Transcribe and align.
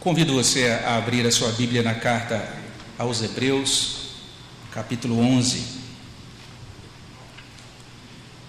Convido 0.00 0.32
você 0.32 0.68
a 0.68 0.96
abrir 0.96 1.26
a 1.26 1.30
sua 1.30 1.52
Bíblia 1.52 1.82
na 1.82 1.94
carta 1.94 2.48
aos 2.98 3.22
Hebreus, 3.22 3.96
capítulo 4.72 5.18
11. 5.18 5.62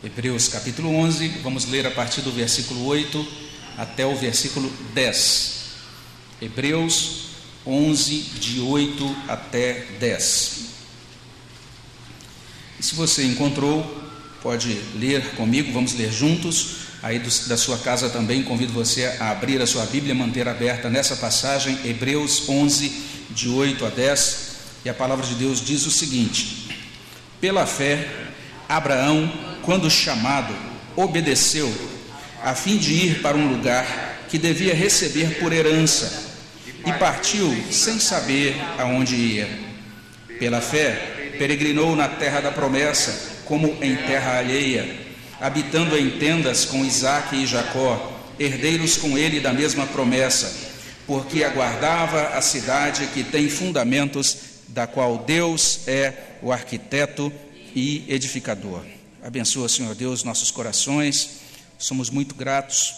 Hebreus, 0.03 0.47
capítulo 0.47 0.89
11, 0.95 1.27
vamos 1.43 1.65
ler 1.65 1.85
a 1.85 1.91
partir 1.91 2.21
do 2.21 2.31
versículo 2.31 2.85
8 2.85 3.27
até 3.77 4.05
o 4.05 4.15
versículo 4.15 4.71
10. 4.93 5.53
Hebreus 6.41 7.27
11, 7.65 8.15
de 8.39 8.59
8 8.59 9.17
até 9.27 9.85
10. 9.99 10.65
E 12.79 12.83
se 12.83 12.95
você 12.95 13.25
encontrou, 13.25 13.83
pode 14.41 14.73
ler 14.95 15.35
comigo, 15.35 15.73
vamos 15.73 15.93
ler 15.93 16.11
juntos 16.11 16.86
aí 17.01 17.19
do, 17.19 17.29
da 17.47 17.57
sua 17.57 17.77
casa 17.77 18.09
também, 18.09 18.43
convido 18.43 18.73
você 18.73 19.05
a 19.19 19.31
abrir 19.31 19.61
a 19.61 19.67
sua 19.67 19.85
Bíblia, 19.85 20.15
manter 20.15 20.47
aberta 20.47 20.89
nessa 20.89 21.15
passagem, 21.15 21.77
Hebreus 21.85 22.47
11, 22.47 22.91
de 23.29 23.49
8 23.49 23.85
a 23.85 23.89
10, 23.89 24.47
e 24.85 24.89
a 24.89 24.93
palavra 24.93 25.25
de 25.25 25.35
Deus 25.35 25.63
diz 25.63 25.85
o 25.85 25.91
seguinte: 25.91 26.69
Pela 27.39 27.65
fé, 27.65 28.07
Abraão, 28.67 29.31
quando 29.61 29.89
chamado, 29.89 30.55
obedeceu, 30.95 31.71
a 32.43 32.55
fim 32.55 32.77
de 32.77 32.93
ir 32.93 33.21
para 33.21 33.37
um 33.37 33.47
lugar 33.49 34.25
que 34.29 34.37
devia 34.37 34.73
receber 34.73 35.39
por 35.39 35.53
herança, 35.53 36.25
e 36.85 36.91
partiu 36.93 37.55
sem 37.71 37.99
saber 37.99 38.55
aonde 38.77 39.15
ia. 39.15 39.67
Pela 40.39 40.61
fé, 40.61 41.33
peregrinou 41.37 41.95
na 41.95 42.07
terra 42.07 42.39
da 42.39 42.51
promessa, 42.51 43.41
como 43.45 43.77
em 43.81 43.95
terra 43.95 44.37
alheia 44.37 45.06
habitando 45.39 45.97
em 45.97 46.17
tendas 46.17 46.65
com 46.65 46.85
Isaque 46.85 47.35
e 47.35 47.47
Jacó, 47.47 48.13
herdeiros 48.39 48.97
com 48.97 49.17
ele 49.17 49.39
da 49.39 49.53
mesma 49.53 49.85
promessa, 49.87 50.53
porque 51.05 51.43
aguardava 51.43 52.29
a 52.37 52.41
cidade 52.41 53.07
que 53.13 53.23
tem 53.23 53.49
fundamentos, 53.49 54.37
da 54.69 54.85
qual 54.85 55.19
Deus 55.19 55.87
é 55.87 56.13
o 56.41 56.51
arquiteto 56.51 57.31
e 57.73 58.03
edificador. 58.07 58.83
Abençoa, 59.23 59.69
Senhor 59.69 59.95
Deus, 59.95 60.23
nossos 60.23 60.51
corações. 60.51 61.41
Somos 61.77 62.09
muito 62.09 62.35
gratos 62.35 62.93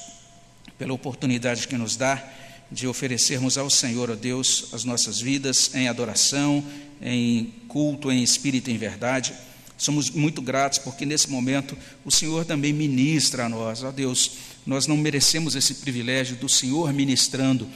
pela 0.78 0.94
oportunidade 0.94 1.68
que 1.68 1.78
nos 1.78 1.96
dá 1.96 2.24
de 2.72 2.88
oferecermos 2.88 3.58
ao 3.58 3.70
Senhor, 3.70 4.12
ó 4.12 4.16
Deus, 4.16 4.70
as 4.74 4.84
nossas 4.84 5.20
vidas 5.20 5.74
em 5.74 5.88
adoração, 5.88 6.64
em 7.02 7.54
culto, 7.68 8.12
em 8.12 8.24
espírito 8.24 8.70
em 8.70 8.78
verdade. 8.78 9.34
Somos 9.80 10.10
muito 10.12 10.42
gratos 10.42 10.78
porque 10.78 11.06
nesse 11.06 11.30
momento 11.30 11.76
o 12.04 12.12
Senhor 12.12 12.44
também 12.44 12.74
ministra 12.74 13.46
a 13.46 13.50
nós. 13.50 13.82
Ó 13.82 13.92
Deus, 13.92 14.34
nós 14.66 14.86
não 14.86 14.98
merecemos 14.98 15.56
esse 15.56 15.76
privilégio 15.76 16.36
do 16.36 16.50
Senhor 16.50 16.94
ministrando 16.94 17.68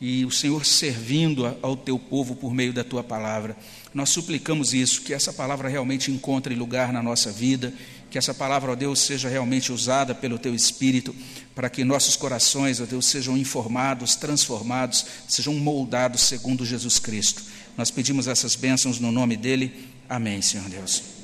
e 0.00 0.24
o 0.24 0.30
Senhor 0.32 0.66
servindo 0.66 1.56
ao 1.62 1.76
teu 1.76 1.96
povo 1.96 2.34
por 2.34 2.52
meio 2.52 2.72
da 2.72 2.82
tua 2.82 3.04
palavra. 3.04 3.56
Nós 3.94 4.10
suplicamos 4.10 4.74
isso, 4.74 5.02
que 5.02 5.14
essa 5.14 5.32
palavra 5.32 5.68
realmente 5.68 6.10
encontre 6.10 6.56
lugar 6.56 6.92
na 6.92 7.00
nossa 7.00 7.30
vida, 7.30 7.72
que 8.10 8.18
essa 8.18 8.34
palavra, 8.34 8.72
ó 8.72 8.74
Deus, 8.74 8.98
seja 8.98 9.28
realmente 9.28 9.70
usada 9.70 10.12
pelo 10.12 10.40
teu 10.40 10.56
Espírito, 10.56 11.14
para 11.54 11.70
que 11.70 11.84
nossos 11.84 12.16
corações, 12.16 12.80
ó 12.80 12.84
Deus, 12.84 13.06
sejam 13.06 13.38
informados, 13.38 14.16
transformados, 14.16 15.06
sejam 15.28 15.54
moldados 15.54 16.22
segundo 16.22 16.66
Jesus 16.66 16.98
Cristo. 16.98 17.40
Nós 17.78 17.92
pedimos 17.92 18.26
essas 18.26 18.56
bênçãos 18.56 18.98
no 18.98 19.12
nome 19.12 19.36
dele. 19.36 19.88
Amém, 20.08 20.42
Senhor 20.42 20.68
Deus. 20.68 21.21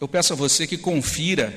Eu 0.00 0.08
peço 0.08 0.32
a 0.32 0.36
você 0.36 0.66
que 0.66 0.78
confira 0.78 1.52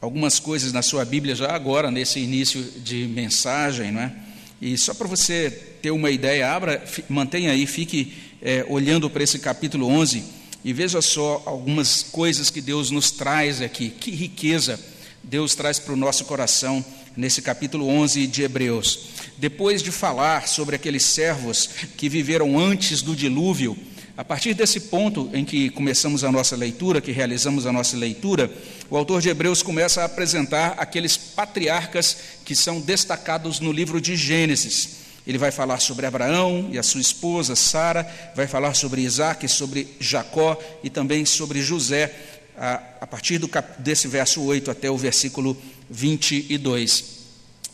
algumas 0.00 0.40
coisas 0.40 0.72
na 0.72 0.82
sua 0.82 1.04
Bíblia 1.04 1.32
já 1.32 1.54
agora, 1.54 1.92
nesse 1.92 2.18
início 2.18 2.60
de 2.60 3.06
mensagem, 3.06 3.92
não 3.92 4.00
é? 4.00 4.12
E 4.60 4.76
só 4.76 4.92
para 4.92 5.06
você 5.06 5.48
ter 5.80 5.92
uma 5.92 6.10
ideia, 6.10 6.50
abra, 6.50 6.84
mantenha 7.08 7.52
aí, 7.52 7.64
fique 7.64 8.14
é, 8.42 8.66
olhando 8.68 9.08
para 9.08 9.22
esse 9.22 9.38
capítulo 9.38 9.86
11 9.86 10.24
e 10.64 10.72
veja 10.72 11.00
só 11.00 11.40
algumas 11.46 12.02
coisas 12.02 12.50
que 12.50 12.60
Deus 12.60 12.90
nos 12.90 13.12
traz 13.12 13.62
aqui. 13.62 13.90
Que 13.90 14.10
riqueza 14.10 14.80
Deus 15.22 15.54
traz 15.54 15.78
para 15.78 15.92
o 15.92 15.96
nosso 15.96 16.24
coração 16.24 16.84
nesse 17.16 17.42
capítulo 17.42 17.86
11 17.86 18.26
de 18.26 18.42
Hebreus. 18.42 19.10
Depois 19.38 19.84
de 19.84 19.92
falar 19.92 20.48
sobre 20.48 20.74
aqueles 20.74 21.04
servos 21.04 21.70
que 21.96 22.08
viveram 22.08 22.58
antes 22.58 23.02
do 23.02 23.14
dilúvio, 23.14 23.78
a 24.16 24.24
partir 24.24 24.54
desse 24.54 24.80
ponto 24.80 25.28
em 25.34 25.44
que 25.44 25.68
começamos 25.68 26.24
a 26.24 26.32
nossa 26.32 26.56
leitura, 26.56 27.02
que 27.02 27.12
realizamos 27.12 27.66
a 27.66 27.72
nossa 27.72 27.98
leitura, 27.98 28.50
o 28.88 28.96
autor 28.96 29.20
de 29.20 29.28
Hebreus 29.28 29.62
começa 29.62 30.00
a 30.00 30.06
apresentar 30.06 30.74
aqueles 30.78 31.18
patriarcas 31.18 32.16
que 32.42 32.56
são 32.56 32.80
destacados 32.80 33.60
no 33.60 33.70
livro 33.70 34.00
de 34.00 34.16
Gênesis. 34.16 35.04
Ele 35.26 35.36
vai 35.36 35.50
falar 35.50 35.80
sobre 35.80 36.06
Abraão 36.06 36.70
e 36.72 36.78
a 36.78 36.82
sua 36.82 37.00
esposa 37.02 37.54
Sara, 37.54 38.10
vai 38.34 38.46
falar 38.46 38.72
sobre 38.72 39.02
Isaac, 39.02 39.46
sobre 39.48 39.94
Jacó 40.00 40.58
e 40.82 40.88
também 40.88 41.26
sobre 41.26 41.60
José, 41.60 42.14
a, 42.56 42.80
a 43.02 43.06
partir 43.06 43.36
do, 43.36 43.50
desse 43.78 44.08
verso 44.08 44.42
8 44.42 44.70
até 44.70 44.90
o 44.90 44.96
versículo 44.96 45.54
22. 45.90 47.16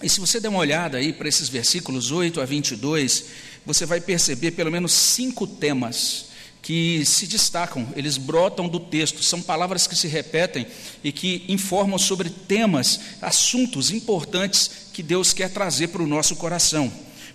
E 0.02 0.08
se 0.08 0.18
você 0.18 0.40
der 0.40 0.48
uma 0.48 0.58
olhada 0.58 0.98
aí 0.98 1.12
para 1.12 1.28
esses 1.28 1.48
versículos 1.48 2.10
8 2.10 2.40
a 2.40 2.44
22, 2.44 3.26
você 3.64 3.86
vai 3.86 4.00
perceber 4.00 4.50
pelo 4.50 4.72
menos 4.72 4.90
cinco 4.90 5.46
temas 5.46 6.31
que 6.62 7.04
se 7.04 7.26
destacam, 7.26 7.88
eles 7.96 8.16
brotam 8.16 8.68
do 8.68 8.78
texto, 8.78 9.22
são 9.22 9.42
palavras 9.42 9.88
que 9.88 9.96
se 9.96 10.06
repetem 10.06 10.64
e 11.02 11.10
que 11.10 11.44
informam 11.48 11.98
sobre 11.98 12.30
temas, 12.30 13.00
assuntos 13.20 13.90
importantes 13.90 14.70
que 14.92 15.02
Deus 15.02 15.32
quer 15.32 15.50
trazer 15.50 15.88
para 15.88 16.02
o 16.02 16.06
nosso 16.06 16.36
coração. 16.36 16.90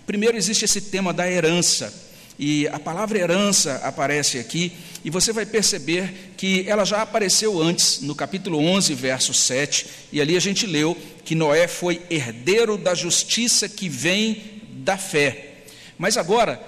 Primeiro 0.06 0.38
existe 0.38 0.64
esse 0.64 0.80
tema 0.80 1.12
da 1.12 1.30
herança, 1.30 1.92
e 2.38 2.66
a 2.68 2.78
palavra 2.78 3.18
herança 3.18 3.80
aparece 3.84 4.38
aqui, 4.38 4.72
e 5.04 5.10
você 5.10 5.32
vai 5.32 5.44
perceber 5.44 6.32
que 6.36 6.64
ela 6.66 6.84
já 6.84 7.02
apareceu 7.02 7.60
antes, 7.60 8.00
no 8.00 8.14
capítulo 8.14 8.58
11, 8.58 8.94
verso 8.94 9.34
7, 9.34 9.86
e 10.10 10.22
ali 10.22 10.38
a 10.38 10.40
gente 10.40 10.66
leu 10.66 10.96
que 11.24 11.34
Noé 11.34 11.68
foi 11.68 12.00
herdeiro 12.08 12.78
da 12.78 12.94
justiça 12.94 13.68
que 13.68 13.90
vem 13.90 14.62
da 14.78 14.96
fé. 14.96 15.64
Mas 15.98 16.16
agora, 16.16 16.62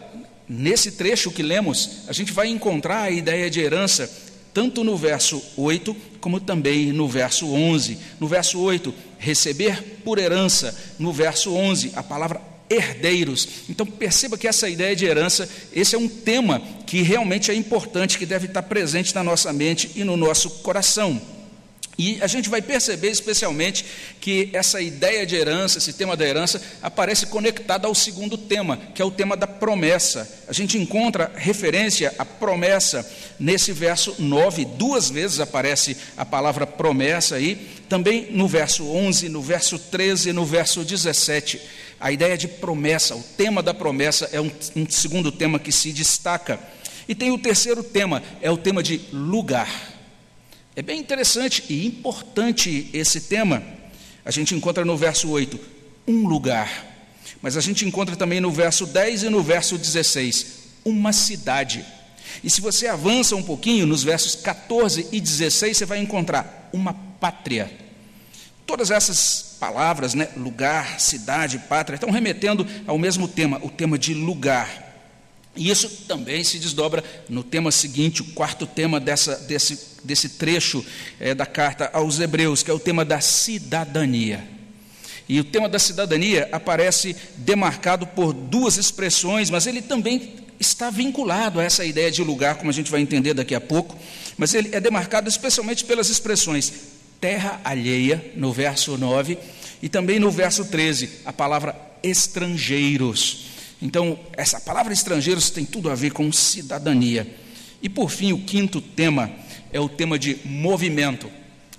Nesse 0.52 0.90
trecho 0.90 1.30
que 1.30 1.44
lemos, 1.44 2.08
a 2.08 2.12
gente 2.12 2.32
vai 2.32 2.48
encontrar 2.48 3.02
a 3.02 3.10
ideia 3.10 3.48
de 3.48 3.60
herança 3.60 4.10
tanto 4.52 4.82
no 4.82 4.96
verso 4.96 5.40
8 5.56 5.94
como 6.20 6.40
também 6.40 6.92
no 6.92 7.06
verso 7.06 7.46
11. 7.54 7.96
No 8.18 8.26
verso 8.26 8.58
8, 8.58 8.92
receber 9.16 10.00
por 10.04 10.18
herança. 10.18 10.76
No 10.98 11.12
verso 11.12 11.54
11, 11.54 11.92
a 11.94 12.02
palavra 12.02 12.40
herdeiros. 12.68 13.48
Então 13.68 13.86
perceba 13.86 14.36
que 14.36 14.48
essa 14.48 14.68
ideia 14.68 14.96
de 14.96 15.06
herança, 15.06 15.48
esse 15.72 15.94
é 15.94 15.98
um 15.98 16.08
tema 16.08 16.60
que 16.84 17.00
realmente 17.00 17.52
é 17.52 17.54
importante, 17.54 18.18
que 18.18 18.26
deve 18.26 18.46
estar 18.46 18.64
presente 18.64 19.14
na 19.14 19.22
nossa 19.22 19.52
mente 19.52 19.92
e 19.94 20.02
no 20.02 20.16
nosso 20.16 20.50
coração. 20.64 21.22
E 21.98 22.18
a 22.22 22.26
gente 22.26 22.48
vai 22.48 22.62
perceber 22.62 23.10
especialmente 23.10 23.84
que 24.20 24.48
essa 24.54 24.80
ideia 24.80 25.26
de 25.26 25.36
herança, 25.36 25.78
esse 25.78 25.92
tema 25.92 26.16
da 26.16 26.26
herança, 26.26 26.60
aparece 26.80 27.26
conectado 27.26 27.84
ao 27.84 27.94
segundo 27.94 28.38
tema, 28.38 28.78
que 28.94 29.02
é 29.02 29.04
o 29.04 29.10
tema 29.10 29.36
da 29.36 29.46
promessa. 29.46 30.26
A 30.48 30.52
gente 30.52 30.78
encontra 30.78 31.30
referência 31.34 32.14
à 32.18 32.24
promessa 32.24 33.06
nesse 33.38 33.72
verso 33.72 34.14
9, 34.18 34.64
duas 34.64 35.10
vezes 35.10 35.40
aparece 35.40 35.96
a 36.16 36.24
palavra 36.24 36.66
promessa 36.66 37.36
aí, 37.36 37.68
também 37.88 38.28
no 38.30 38.48
verso 38.48 38.86
11, 38.86 39.28
no 39.28 39.42
verso 39.42 39.78
13 39.78 40.30
e 40.30 40.32
no 40.32 40.46
verso 40.46 40.82
17. 40.82 41.60
A 42.00 42.10
ideia 42.10 42.38
de 42.38 42.48
promessa, 42.48 43.14
o 43.14 43.22
tema 43.36 43.62
da 43.62 43.74
promessa 43.74 44.28
é 44.32 44.40
um, 44.40 44.50
um 44.74 44.88
segundo 44.88 45.30
tema 45.30 45.58
que 45.58 45.70
se 45.70 45.92
destaca. 45.92 46.58
E 47.06 47.14
tem 47.14 47.30
o 47.30 47.38
terceiro 47.38 47.82
tema, 47.82 48.22
é 48.40 48.50
o 48.50 48.56
tema 48.56 48.82
de 48.82 49.02
lugar. 49.12 49.89
É 50.76 50.82
bem 50.82 51.00
interessante 51.00 51.64
e 51.68 51.84
importante 51.86 52.88
esse 52.92 53.22
tema. 53.22 53.62
A 54.24 54.30
gente 54.30 54.54
encontra 54.54 54.84
no 54.84 54.96
verso 54.96 55.28
8, 55.28 55.58
um 56.06 56.26
lugar. 56.28 56.86
Mas 57.42 57.56
a 57.56 57.60
gente 57.60 57.84
encontra 57.84 58.14
também 58.14 58.40
no 58.40 58.50
verso 58.50 58.86
10 58.86 59.24
e 59.24 59.28
no 59.28 59.42
verso 59.42 59.76
16, 59.76 60.46
uma 60.84 61.12
cidade. 61.12 61.84
E 62.44 62.48
se 62.48 62.60
você 62.60 62.86
avança 62.86 63.34
um 63.34 63.42
pouquinho, 63.42 63.86
nos 63.86 64.04
versos 64.04 64.36
14 64.36 65.08
e 65.10 65.20
16, 65.20 65.76
você 65.76 65.84
vai 65.84 65.98
encontrar 65.98 66.70
uma 66.72 66.94
pátria. 66.94 67.70
Todas 68.64 68.90
essas 68.90 69.56
palavras, 69.58 70.14
né, 70.14 70.28
lugar, 70.36 71.00
cidade, 71.00 71.58
pátria, 71.58 71.96
estão 71.96 72.10
remetendo 72.10 72.66
ao 72.86 72.96
mesmo 72.96 73.26
tema, 73.26 73.58
o 73.62 73.70
tema 73.70 73.98
de 73.98 74.14
lugar. 74.14 74.89
E 75.60 75.68
isso 75.68 75.90
também 76.08 76.42
se 76.42 76.58
desdobra 76.58 77.04
no 77.28 77.44
tema 77.44 77.70
seguinte, 77.70 78.22
o 78.22 78.32
quarto 78.32 78.66
tema 78.66 78.98
dessa, 78.98 79.36
desse, 79.36 79.78
desse 80.02 80.30
trecho 80.30 80.82
é, 81.20 81.34
da 81.34 81.44
carta 81.44 81.90
aos 81.92 82.18
Hebreus, 82.18 82.62
que 82.62 82.70
é 82.70 82.74
o 82.74 82.78
tema 82.78 83.04
da 83.04 83.20
cidadania. 83.20 84.42
E 85.28 85.38
o 85.38 85.44
tema 85.44 85.68
da 85.68 85.78
cidadania 85.78 86.48
aparece 86.50 87.14
demarcado 87.36 88.06
por 88.06 88.32
duas 88.32 88.78
expressões, 88.78 89.50
mas 89.50 89.66
ele 89.66 89.82
também 89.82 90.36
está 90.58 90.88
vinculado 90.88 91.60
a 91.60 91.62
essa 91.62 91.84
ideia 91.84 92.10
de 92.10 92.24
lugar, 92.24 92.54
como 92.54 92.70
a 92.70 92.72
gente 92.72 92.90
vai 92.90 93.02
entender 93.02 93.34
daqui 93.34 93.54
a 93.54 93.60
pouco. 93.60 93.98
Mas 94.38 94.54
ele 94.54 94.74
é 94.74 94.80
demarcado 94.80 95.28
especialmente 95.28 95.84
pelas 95.84 96.08
expressões 96.08 96.72
terra 97.20 97.60
alheia, 97.62 98.32
no 98.34 98.50
verso 98.50 98.96
9, 98.96 99.36
e 99.82 99.90
também 99.90 100.18
no 100.18 100.30
verso 100.30 100.64
13, 100.64 101.20
a 101.26 101.34
palavra 101.34 101.76
estrangeiros. 102.02 103.49
Então, 103.82 104.18
essa 104.34 104.60
palavra 104.60 104.92
estrangeiros 104.92 105.50
tem 105.50 105.64
tudo 105.64 105.90
a 105.90 105.94
ver 105.94 106.12
com 106.12 106.30
cidadania. 106.32 107.26
E 107.82 107.88
por 107.88 108.10
fim, 108.10 108.32
o 108.32 108.42
quinto 108.42 108.80
tema 108.80 109.30
é 109.72 109.80
o 109.80 109.88
tema 109.88 110.18
de 110.18 110.38
movimento. 110.44 111.30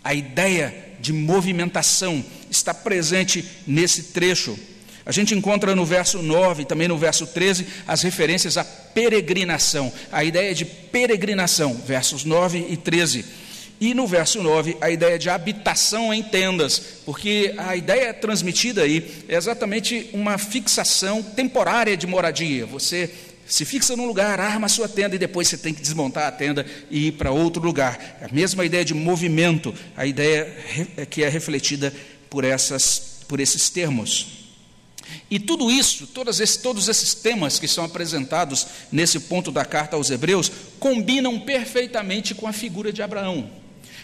A 0.04 0.14
ideia 0.14 0.96
de 1.00 1.14
movimentação 1.14 2.24
está 2.50 2.74
presente 2.74 3.46
nesse 3.68 4.04
trecho. 4.04 4.58
A 5.06 5.12
gente 5.12 5.34
encontra 5.34 5.76
no 5.76 5.86
verso 5.86 6.22
9 6.22 6.62
e 6.62 6.66
também 6.66 6.88
no 6.88 6.98
verso 6.98 7.26
13 7.26 7.66
as 7.88 8.02
referências 8.02 8.58
à 8.58 8.64
peregrinação, 8.64 9.92
a 10.12 10.24
ideia 10.24 10.54
de 10.54 10.64
peregrinação, 10.64 11.74
versos 11.74 12.24
9 12.24 12.68
e 12.70 12.78
13. 12.78 13.26
E 13.82 13.96
no 13.96 14.06
verso 14.06 14.44
9, 14.44 14.78
a 14.80 14.92
ideia 14.92 15.18
de 15.18 15.28
habitação 15.28 16.14
em 16.14 16.22
tendas, 16.22 16.78
porque 17.04 17.56
a 17.58 17.76
ideia 17.76 18.14
transmitida 18.14 18.84
aí 18.84 19.26
é 19.28 19.36
exatamente 19.36 20.08
uma 20.14 20.38
fixação 20.38 21.24
temporária 21.24 21.98
de 21.98 22.06
moradia. 22.06 22.64
Você 22.68 23.12
se 23.48 23.66
fixa 23.66 23.96
num 23.96 24.06
lugar, 24.06 24.40
arma 24.40 24.68
a 24.68 24.70
sua 24.70 24.88
tenda 24.88 25.16
e 25.16 25.18
depois 25.20 25.48
você 25.48 25.58
tem 25.58 25.74
que 25.74 25.82
desmontar 25.82 26.28
a 26.28 26.32
tenda 26.32 26.64
e 26.92 27.08
ir 27.08 27.14
para 27.14 27.32
outro 27.32 27.60
lugar. 27.64 28.20
É 28.22 28.26
a 28.26 28.32
mesma 28.32 28.64
ideia 28.64 28.86
de 28.86 28.94
movimento, 28.94 29.74
a 29.98 30.06
ideia 30.06 30.46
que 31.10 31.24
é 31.24 31.28
refletida 31.28 31.92
por, 32.30 32.44
essas, 32.44 33.24
por 33.28 33.40
esses 33.40 33.72
termos. 33.72 34.46
E 35.28 35.40
tudo 35.40 35.72
isso, 35.72 36.06
todos 36.06 36.40
esses, 36.40 36.58
todos 36.58 36.88
esses 36.88 37.16
temas 37.16 37.58
que 37.58 37.68
são 37.68 37.84
apresentados 37.84 38.68
nesse 38.92 39.22
ponto 39.22 39.52
da 39.52 39.66
carta 39.66 39.96
aos 39.96 40.12
Hebreus, 40.12 40.52
combinam 40.80 41.40
perfeitamente 41.40 42.36
com 42.36 42.46
a 42.46 42.54
figura 42.54 42.94
de 42.94 43.02
Abraão. 43.02 43.61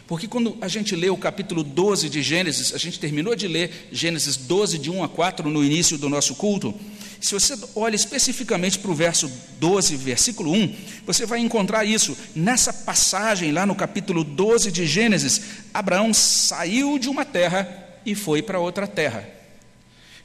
Porque 0.07 0.25
quando 0.25 0.57
a 0.61 0.69
gente 0.69 0.95
lê 0.95 1.09
o 1.09 1.17
capítulo 1.17 1.63
12 1.63 2.09
de 2.09 2.21
Gênesis, 2.21 2.73
a 2.73 2.77
gente 2.77 2.97
terminou 2.97 3.35
de 3.35 3.45
ler 3.45 3.89
Gênesis 3.91 4.37
12, 4.37 4.77
de 4.77 4.89
1 4.89 5.03
a 5.03 5.09
4, 5.09 5.49
no 5.49 5.63
início 5.63 5.97
do 5.97 6.07
nosso 6.07 6.33
culto. 6.35 6.73
Se 7.19 7.33
você 7.33 7.57
olha 7.75 7.95
especificamente 7.95 8.79
para 8.79 8.91
o 8.91 8.95
verso 8.95 9.29
12, 9.59 9.97
versículo 9.97 10.53
1, 10.53 10.75
você 11.05 11.25
vai 11.25 11.39
encontrar 11.39 11.83
isso. 11.83 12.17
Nessa 12.33 12.71
passagem, 12.71 13.51
lá 13.51 13.65
no 13.65 13.75
capítulo 13.75 14.23
12 14.23 14.71
de 14.71 14.87
Gênesis, 14.87 15.41
Abraão 15.73 16.13
saiu 16.13 16.97
de 16.97 17.09
uma 17.09 17.25
terra 17.25 17.67
e 18.05 18.15
foi 18.15 18.41
para 18.41 18.59
outra 18.59 18.87
terra. 18.87 19.36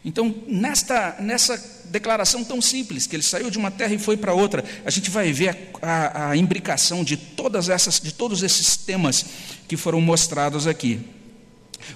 Então, 0.04 0.34
nesta, 0.48 1.16
nessa 1.20 1.82
declaração 1.84 2.42
tão 2.42 2.60
simples, 2.60 3.06
que 3.06 3.14
ele 3.14 3.22
saiu 3.22 3.50
de 3.50 3.58
uma 3.58 3.70
terra 3.70 3.94
e 3.94 3.98
foi 3.98 4.16
para 4.16 4.34
outra, 4.34 4.64
a 4.84 4.90
gente 4.90 5.10
vai 5.10 5.32
ver 5.32 5.70
a, 5.80 5.88
a, 5.90 6.30
a 6.30 6.36
imbricação 6.36 7.04
de 7.04 7.16
todas 7.16 7.68
essas, 7.68 8.00
de 8.00 8.12
todos 8.12 8.42
esses 8.42 8.76
temas 8.76 9.24
que 9.68 9.76
foram 9.76 10.00
mostrados 10.00 10.66
aqui. 10.66 11.00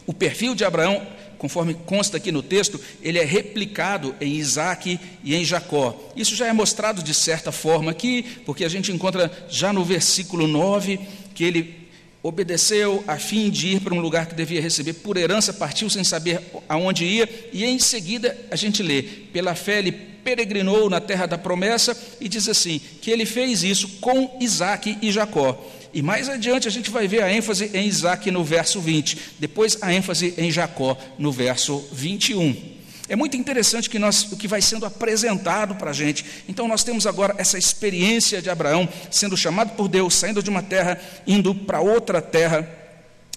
O 0.06 0.12
perfil 0.12 0.54
de 0.54 0.64
Abraão, 0.64 1.04
conforme 1.36 1.74
consta 1.74 2.16
aqui 2.16 2.30
no 2.30 2.42
texto, 2.42 2.80
ele 3.02 3.18
é 3.18 3.24
replicado 3.24 4.14
em 4.20 4.34
Isaac 4.34 5.00
e 5.24 5.34
em 5.34 5.44
Jacó. 5.44 5.98
Isso 6.14 6.36
já 6.36 6.46
é 6.46 6.52
mostrado 6.52 7.02
de 7.02 7.12
certa 7.12 7.50
forma 7.50 7.90
aqui, 7.90 8.22
porque 8.44 8.64
a 8.64 8.68
gente 8.68 8.92
encontra 8.92 9.30
já 9.48 9.72
no 9.72 9.84
versículo 9.84 10.46
9 10.46 11.00
que 11.34 11.42
ele 11.42 11.85
obedeceu 12.26 13.04
a 13.06 13.18
fim 13.18 13.48
de 13.50 13.68
ir 13.68 13.80
para 13.80 13.94
um 13.94 14.00
lugar 14.00 14.26
que 14.26 14.34
devia 14.34 14.60
receber 14.60 14.94
por 14.94 15.16
herança, 15.16 15.52
partiu 15.52 15.88
sem 15.88 16.02
saber 16.02 16.40
aonde 16.68 17.04
ia, 17.04 17.28
e 17.52 17.64
em 17.64 17.78
seguida 17.78 18.36
a 18.50 18.56
gente 18.56 18.82
lê: 18.82 19.02
pela 19.02 19.54
fé 19.54 19.78
ele 19.78 19.92
peregrinou 19.92 20.90
na 20.90 21.00
terra 21.00 21.26
da 21.26 21.38
promessa, 21.38 21.96
e 22.20 22.28
diz 22.28 22.48
assim: 22.48 22.80
que 23.00 23.10
ele 23.10 23.24
fez 23.24 23.62
isso 23.62 23.88
com 24.00 24.36
Isaac 24.40 24.98
e 25.00 25.12
Jacó. 25.12 25.56
E 25.94 26.02
mais 26.02 26.28
adiante 26.28 26.66
a 26.66 26.70
gente 26.70 26.90
vai 26.90 27.06
ver 27.06 27.22
a 27.22 27.32
ênfase 27.32 27.70
em 27.72 27.86
Isaac 27.86 28.30
no 28.30 28.42
verso 28.42 28.80
20, 28.80 29.18
depois 29.38 29.78
a 29.80 29.94
ênfase 29.94 30.34
em 30.36 30.50
Jacó 30.50 30.98
no 31.18 31.30
verso 31.30 31.82
21. 31.92 32.75
É 33.08 33.14
muito 33.14 33.36
interessante 33.36 33.88
que 33.88 33.98
nós, 33.98 34.30
o 34.32 34.36
que 34.36 34.48
vai 34.48 34.60
sendo 34.60 34.84
apresentado 34.84 35.76
para 35.76 35.90
a 35.90 35.94
gente. 35.94 36.24
Então, 36.48 36.66
nós 36.66 36.82
temos 36.82 37.06
agora 37.06 37.34
essa 37.38 37.56
experiência 37.56 38.42
de 38.42 38.50
Abraão 38.50 38.88
sendo 39.10 39.36
chamado 39.36 39.76
por 39.76 39.88
Deus, 39.88 40.14
saindo 40.14 40.42
de 40.42 40.50
uma 40.50 40.62
terra, 40.62 41.00
indo 41.26 41.54
para 41.54 41.80
outra 41.80 42.20
terra. 42.20 42.68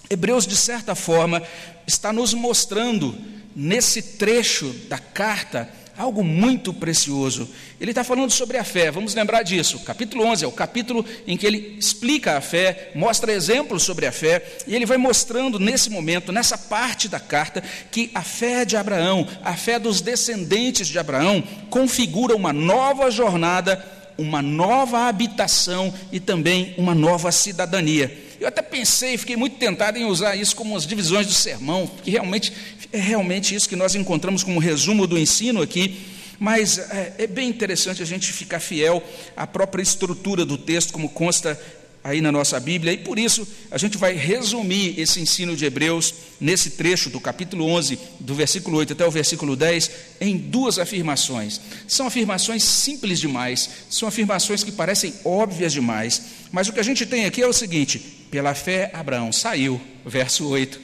Hebreus, 0.10 0.48
de 0.48 0.56
certa 0.56 0.96
forma, 0.96 1.44
está 1.86 2.12
nos 2.12 2.34
mostrando 2.34 3.16
nesse 3.56 4.02
trecho 4.02 4.74
da 4.88 4.98
carta 4.98 5.70
algo 6.00 6.24
muito 6.24 6.74
precioso. 6.74 7.50
Ele 7.80 7.92
está 7.92 8.06
falando 8.06 8.32
sobre 8.32 8.58
a 8.58 8.64
fé, 8.64 8.90
vamos 8.90 9.14
lembrar 9.14 9.44
disso. 9.44 9.80
Capítulo 9.80 10.24
11 10.24 10.46
é 10.46 10.48
o 10.48 10.52
capítulo 10.52 11.06
em 11.28 11.36
que 11.36 11.46
ele 11.46 11.76
explica 11.78 12.38
a 12.38 12.42
fé, 12.42 12.92
mostra 12.96 13.34
exemplos 13.34 13.84
sobre 13.84 14.06
a 14.06 14.12
fé, 14.12 14.42
e 14.66 14.74
ele 14.74 14.86
vai 14.86 14.98
mostrando 14.98 15.60
nesse 15.60 15.90
momento, 15.90 16.32
nessa 16.32 16.58
parte 16.58 17.10
da 17.10 17.20
carta, 17.20 17.62
que 17.92 18.10
a 18.16 18.22
fé 18.22 18.64
de 18.64 18.78
Abraão, 18.78 19.28
a 19.44 19.54
fé 19.56 19.78
dos 19.78 20.00
descendentes 20.00 20.88
de 20.88 20.98
Abraão, 20.98 21.44
configura 21.70 22.34
uma 22.34 22.54
nova 22.54 23.12
jornada, 23.12 23.86
uma 24.18 24.42
nova 24.42 25.10
habitação 25.10 25.94
e 26.14 26.20
também 26.20 26.74
uma 26.78 26.96
nova 26.96 27.30
cidadania. 27.30 28.29
Eu 28.40 28.48
até 28.48 28.62
pensei, 28.62 29.18
fiquei 29.18 29.36
muito 29.36 29.58
tentado 29.58 29.98
em 29.98 30.06
usar 30.06 30.36
isso 30.36 30.56
como 30.56 30.76
as 30.76 30.86
divisões 30.88 31.28
do 31.28 31.34
sermão, 31.34 31.86
porque 31.86 32.10
realmente 32.10 32.54
é 32.92 33.00
realmente 33.00 33.54
isso 33.54 33.68
que 33.68 33.76
nós 33.76 33.96
encontramos 33.96 34.44
como 34.44 34.60
resumo 34.60 35.06
do 35.06 35.18
ensino 35.18 35.62
aqui. 35.62 36.00
Mas 36.40 36.78
é, 36.78 37.16
é 37.18 37.28
bem 37.28 37.50
interessante 37.50 38.02
a 38.02 38.06
gente 38.06 38.32
ficar 38.32 38.62
fiel 38.62 39.04
à 39.36 39.46
própria 39.46 39.84
estrutura 39.84 40.46
do 40.46 40.58
texto, 40.58 40.94
como 40.94 41.10
consta 41.10 41.60
aí 42.04 42.22
na 42.22 42.32
nossa 42.32 42.60
Bíblia, 42.60 42.94
e 42.94 42.98
por 42.98 43.20
isso 43.20 43.48
a 43.70 43.78
gente 43.78 43.98
vai 43.98 44.16
resumir 44.16 45.00
esse 45.00 45.20
ensino 45.20 45.56
de 45.56 45.66
Hebreus 45.66 46.14
nesse 46.40 46.72
trecho 46.72 47.10
do 47.10 47.20
capítulo 47.20 47.66
11, 47.66 48.00
do 48.20 48.34
versículo 48.34 48.78
8 48.78 48.94
até 48.94 49.06
o 49.06 49.12
versículo 49.12 49.56
10, 49.56 49.92
em 50.22 50.38
duas 50.38 50.80
afirmações. 50.80 51.60
São 51.88 52.08
afirmações 52.08 52.64
simples 52.64 53.20
demais, 53.20 53.70
são 53.90 54.08
afirmações 54.08 54.64
que 54.64 54.72
parecem 54.72 55.14
óbvias 55.26 55.74
demais, 55.74 56.22
mas 56.52 56.68
o 56.68 56.74
que 56.74 56.80
a 56.80 56.84
gente 56.84 57.06
tem 57.06 57.26
aqui 57.26 57.42
é 57.42 57.48
o 57.48 57.54
seguinte: 57.54 58.00
pela 58.32 58.54
fé, 58.54 58.92
Abraão 58.94 59.32
saiu, 59.32 59.80
verso 60.06 60.48
8. 60.48 60.80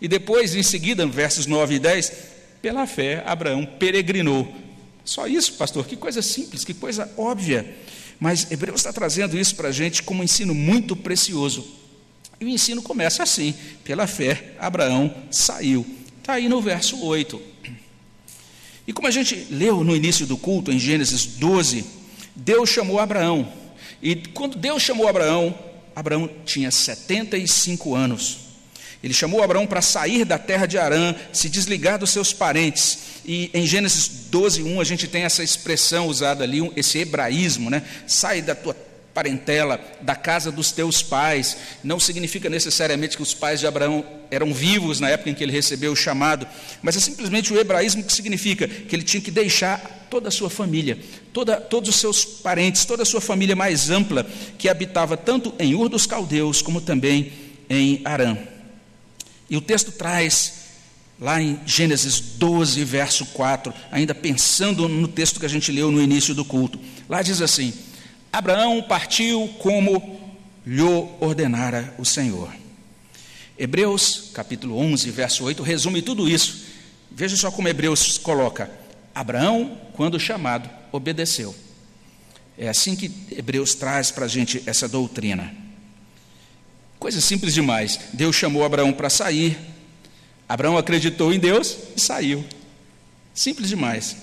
E 0.00 0.08
depois, 0.08 0.54
em 0.54 0.62
seguida, 0.62 1.06
versos 1.06 1.46
9 1.46 1.74
e 1.74 1.78
10, 1.78 2.12
pela 2.62 2.86
fé, 2.86 3.22
Abraão 3.26 3.66
peregrinou. 3.66 4.50
Só 5.04 5.26
isso, 5.26 5.54
pastor, 5.54 5.86
que 5.86 5.96
coisa 5.96 6.22
simples, 6.22 6.64
que 6.64 6.72
coisa 6.72 7.10
óbvia. 7.16 7.74
Mas 8.20 8.52
Hebreus 8.52 8.80
está 8.80 8.92
trazendo 8.92 9.38
isso 9.38 9.56
para 9.56 9.68
a 9.68 9.72
gente 9.72 10.02
como 10.02 10.20
um 10.20 10.24
ensino 10.24 10.54
muito 10.54 10.94
precioso. 10.94 11.66
E 12.38 12.44
o 12.44 12.48
ensino 12.48 12.82
começa 12.82 13.22
assim: 13.22 13.54
pela 13.82 14.06
fé, 14.06 14.54
Abraão 14.58 15.12
saiu. 15.30 15.86
Está 16.18 16.34
aí 16.34 16.48
no 16.48 16.60
verso 16.60 17.02
8. 17.02 17.40
E 18.86 18.92
como 18.92 19.08
a 19.08 19.10
gente 19.10 19.46
leu 19.50 19.82
no 19.82 19.96
início 19.96 20.26
do 20.26 20.36
culto, 20.36 20.70
em 20.70 20.78
Gênesis 20.78 21.24
12, 21.24 21.84
Deus 22.36 22.68
chamou 22.68 22.98
Abraão. 22.98 23.50
E 24.02 24.16
quando 24.16 24.58
Deus 24.58 24.82
chamou 24.82 25.08
Abraão, 25.08 25.56
Abraão 25.94 26.28
tinha 26.44 26.70
75 26.70 27.94
anos. 27.94 28.49
Ele 29.02 29.14
chamou 29.14 29.42
Abraão 29.42 29.66
para 29.66 29.80
sair 29.80 30.24
da 30.24 30.38
terra 30.38 30.66
de 30.66 30.76
Arã, 30.76 31.14
se 31.32 31.48
desligar 31.48 31.98
dos 31.98 32.10
seus 32.10 32.32
parentes. 32.32 32.98
E 33.24 33.50
em 33.54 33.66
Gênesis 33.66 34.08
12, 34.30 34.62
1, 34.62 34.80
a 34.80 34.84
gente 34.84 35.08
tem 35.08 35.22
essa 35.22 35.42
expressão 35.42 36.06
usada 36.06 36.44
ali, 36.44 36.70
esse 36.76 36.98
hebraísmo, 36.98 37.70
né? 37.70 37.82
Sai 38.06 38.42
da 38.42 38.54
tua 38.54 38.76
parentela, 39.14 39.80
da 40.00 40.14
casa 40.14 40.52
dos 40.52 40.70
teus 40.70 41.02
pais. 41.02 41.56
Não 41.82 41.98
significa 41.98 42.48
necessariamente 42.48 43.16
que 43.16 43.22
os 43.22 43.34
pais 43.34 43.60
de 43.60 43.66
Abraão 43.66 44.04
eram 44.30 44.52
vivos 44.52 45.00
na 45.00 45.08
época 45.08 45.30
em 45.30 45.34
que 45.34 45.42
ele 45.42 45.52
recebeu 45.52 45.92
o 45.92 45.96
chamado, 45.96 46.46
mas 46.82 46.96
é 46.96 47.00
simplesmente 47.00 47.52
o 47.52 47.58
hebraísmo 47.58 48.04
que 48.04 48.12
significa 48.12 48.68
que 48.68 48.94
ele 48.94 49.02
tinha 49.02 49.20
que 49.20 49.30
deixar 49.30 50.06
toda 50.08 50.28
a 50.28 50.30
sua 50.30 50.48
família, 50.50 50.98
toda, 51.32 51.56
todos 51.56 51.88
os 51.88 51.96
seus 51.96 52.24
parentes, 52.24 52.84
toda 52.84 53.02
a 53.02 53.06
sua 53.06 53.20
família 53.20 53.56
mais 53.56 53.90
ampla, 53.90 54.26
que 54.58 54.68
habitava 54.68 55.16
tanto 55.16 55.52
em 55.58 55.74
Ur 55.74 55.88
dos 55.88 56.06
Caldeus 56.06 56.62
como 56.62 56.80
também 56.80 57.32
em 57.68 58.00
Arã. 58.04 58.36
E 59.50 59.56
o 59.56 59.60
texto 59.60 59.90
traz, 59.90 60.52
lá 61.20 61.42
em 61.42 61.58
Gênesis 61.66 62.20
12, 62.20 62.84
verso 62.84 63.26
4, 63.26 63.74
ainda 63.90 64.14
pensando 64.14 64.88
no 64.88 65.08
texto 65.08 65.40
que 65.40 65.46
a 65.46 65.48
gente 65.48 65.72
leu 65.72 65.90
no 65.90 66.00
início 66.00 66.34
do 66.34 66.44
culto, 66.44 66.80
lá 67.08 67.20
diz 67.20 67.42
assim: 67.42 67.74
Abraão 68.32 68.80
partiu 68.80 69.48
como 69.58 70.20
lhe 70.64 70.82
ordenara 71.20 71.92
o 71.98 72.04
Senhor. 72.04 72.54
Hebreus, 73.58 74.30
capítulo 74.32 74.78
11, 74.78 75.10
verso 75.10 75.44
8, 75.44 75.62
resume 75.62 76.00
tudo 76.00 76.28
isso. 76.28 76.64
Veja 77.10 77.36
só 77.36 77.50
como 77.50 77.68
Hebreus 77.68 78.16
coloca: 78.16 78.70
Abraão, 79.12 79.78
quando 79.94 80.18
chamado, 80.20 80.70
obedeceu. 80.92 81.54
É 82.56 82.68
assim 82.68 82.94
que 82.94 83.10
Hebreus 83.36 83.74
traz 83.74 84.10
para 84.10 84.26
a 84.26 84.28
gente 84.28 84.62
essa 84.64 84.88
doutrina. 84.88 85.52
Coisa 87.00 87.18
simples 87.18 87.54
demais. 87.54 87.98
Deus 88.12 88.36
chamou 88.36 88.62
Abraão 88.62 88.92
para 88.92 89.08
sair. 89.08 89.58
Abraão 90.46 90.76
acreditou 90.76 91.32
em 91.32 91.38
Deus 91.38 91.76
e 91.96 92.00
saiu. 92.00 92.44
Simples 93.34 93.70
demais. 93.70 94.16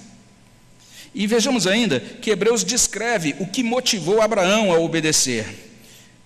E 1.13 1.25
vejamos 1.25 1.65
ainda 1.65 1.99
que 1.99 2.29
Hebreus 2.29 2.63
descreve 2.63 3.35
o 3.39 3.47
que 3.47 3.63
motivou 3.63 4.21
Abraão 4.21 4.71
a 4.71 4.77
obedecer. 4.77 5.71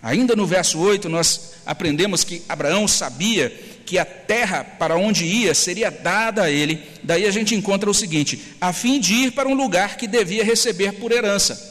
Ainda 0.04 0.36
no 0.36 0.46
verso 0.46 0.78
8, 0.78 1.08
nós 1.08 1.54
aprendemos 1.66 2.26
que 2.26 2.42
Abraão 2.50 2.86
sabia 2.86 3.50
que 3.86 3.98
a 3.98 4.04
terra 4.04 4.66
para 4.66 4.98
onde 4.98 5.24
ia 5.24 5.54
seria 5.54 5.90
dada 5.90 6.44
a 6.44 6.52
ele, 6.52 6.84
daí 7.02 7.26
a 7.26 7.32
gente 7.32 7.56
encontra 7.56 7.90
o 7.90 7.94
seguinte: 7.94 8.56
a 8.60 8.74
fim 8.74 9.00
de 9.00 9.14
ir 9.14 9.32
para 9.32 9.48
um 9.48 9.54
lugar 9.54 9.96
que 9.96 10.06
devia 10.06 10.44
receber 10.44 10.94
por 10.94 11.14
herança. 11.14 11.71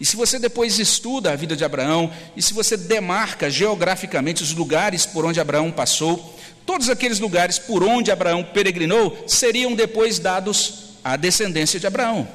E 0.00 0.06
se 0.06 0.16
você 0.16 0.38
depois 0.38 0.78
estuda 0.78 1.30
a 1.30 1.36
vida 1.36 1.54
de 1.54 1.62
Abraão, 1.62 2.10
e 2.34 2.40
se 2.40 2.54
você 2.54 2.74
demarca 2.74 3.50
geograficamente 3.50 4.42
os 4.42 4.54
lugares 4.54 5.04
por 5.04 5.26
onde 5.26 5.38
Abraão 5.38 5.70
passou, 5.70 6.38
todos 6.64 6.88
aqueles 6.88 7.20
lugares 7.20 7.58
por 7.58 7.82
onde 7.82 8.10
Abraão 8.10 8.42
peregrinou 8.42 9.24
seriam 9.26 9.74
depois 9.74 10.18
dados 10.18 10.96
à 11.04 11.16
descendência 11.16 11.78
de 11.78 11.86
Abraão. 11.86 12.26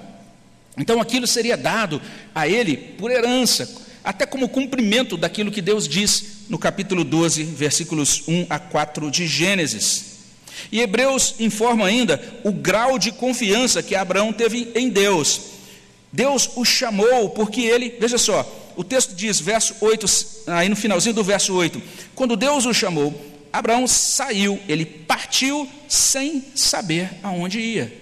Então 0.78 1.02
aquilo 1.02 1.26
seria 1.26 1.58
dado 1.58 2.00
a 2.36 2.48
ele 2.48 2.78
por 2.78 3.10
herança, 3.10 3.84
até 4.04 4.28
como 4.28 4.48
cumprimento 4.48 5.18
daquilo 5.18 5.52
que 5.52 5.62
Deus 5.62 5.88
diz 5.88 6.46
no 6.48 6.60
capítulo 6.60 7.04
12, 7.04 7.44
versículos 7.44 8.28
1 8.28 8.46
a 8.48 8.60
4 8.60 9.10
de 9.10 9.26
Gênesis. 9.26 10.16
E 10.72 10.82
Hebreus 10.82 11.36
informa 11.40 11.88
ainda 11.88 12.22
o 12.44 12.52
grau 12.52 13.00
de 13.00 13.12
confiança 13.12 13.82
que 13.82 13.96
Abraão 13.96 14.32
teve 14.32 14.72
em 14.76 14.88
Deus. 14.90 15.55
Deus 16.16 16.50
o 16.56 16.64
chamou 16.64 17.30
porque 17.30 17.62
ele, 17.62 17.98
veja 18.00 18.18
só, 18.18 18.50
o 18.78 18.84
texto 18.84 19.14
diz, 19.14 19.40
verso 19.40 19.76
8, 19.82 20.06
aí 20.48 20.70
no 20.70 20.76
finalzinho 20.76 21.14
do 21.14 21.24
verso 21.24 21.54
8: 21.54 21.82
quando 22.16 22.38
Deus 22.38 22.66
o 22.66 22.74
chamou, 22.74 23.14
Abraão 23.52 23.86
saiu, 23.86 24.58
ele 24.68 24.86
partiu 24.86 25.70
sem 25.90 26.44
saber 26.56 27.10
aonde 27.22 27.60
ia. 27.60 27.94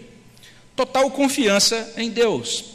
Total 0.75 1.09
confiança 1.09 1.93
em 1.97 2.09
Deus. 2.09 2.65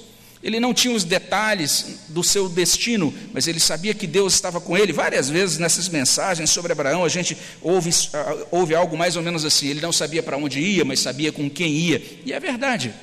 Ele 0.41 0.61
não 0.61 0.73
tinha 0.73 0.95
os 0.95 1.03
detalhes 1.03 1.99
do 2.09 2.23
seu 2.23 2.49
destino, 2.49 3.13
mas 3.33 3.49
ele 3.49 3.59
sabia 3.59 3.93
que 3.93 4.07
Deus 4.07 4.35
estava 4.35 4.61
com 4.61 4.77
ele. 4.77 4.93
Várias 4.93 5.29
vezes 5.29 5.59
nessas 5.59 5.89
mensagens 5.89 6.51
sobre 6.51 6.73
Abraão, 6.73 7.05
a 7.05 7.09
gente 7.09 7.37
ouve, 7.61 7.91
ah, 8.13 8.47
ouve 8.53 8.75
algo 8.75 8.97
mais 8.97 9.17
ou 9.17 9.23
menos 9.23 9.45
assim: 9.45 9.67
ele 9.67 9.81
não 9.81 9.93
sabia 9.93 10.23
para 10.23 10.37
onde 10.37 10.61
ia, 10.61 10.85
mas 10.85 11.01
sabia 11.01 11.33
com 11.33 11.51
quem 11.51 11.73
ia. 11.73 12.03
E 12.25 12.33
é 12.33 12.39
verdade. 12.39 12.95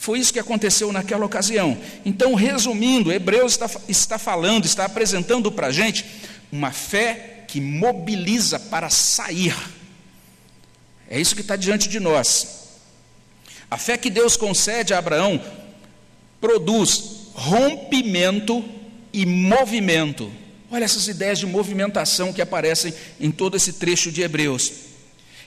Foi 0.00 0.18
isso 0.18 0.32
que 0.32 0.38
aconteceu 0.38 0.90
naquela 0.90 1.26
ocasião. 1.26 1.76
Então, 2.06 2.34
resumindo, 2.34 3.12
Hebreus 3.12 3.52
está, 3.52 3.70
está 3.86 4.18
falando, 4.18 4.64
está 4.64 4.86
apresentando 4.86 5.52
para 5.52 5.66
a 5.66 5.70
gente 5.70 6.06
uma 6.50 6.72
fé 6.72 7.44
que 7.46 7.60
mobiliza 7.60 8.58
para 8.58 8.88
sair. 8.88 9.54
É 11.06 11.20
isso 11.20 11.34
que 11.34 11.42
está 11.42 11.54
diante 11.54 11.86
de 11.86 12.00
nós. 12.00 12.70
A 13.70 13.76
fé 13.76 13.98
que 13.98 14.08
Deus 14.08 14.38
concede 14.38 14.94
a 14.94 14.98
Abraão 14.98 15.38
produz 16.40 17.28
rompimento 17.34 18.64
e 19.12 19.26
movimento. 19.26 20.32
Olha 20.70 20.84
essas 20.84 21.08
ideias 21.08 21.38
de 21.38 21.46
movimentação 21.46 22.32
que 22.32 22.40
aparecem 22.40 22.94
em 23.20 23.30
todo 23.30 23.54
esse 23.54 23.74
trecho 23.74 24.10
de 24.10 24.22
Hebreus. 24.22 24.72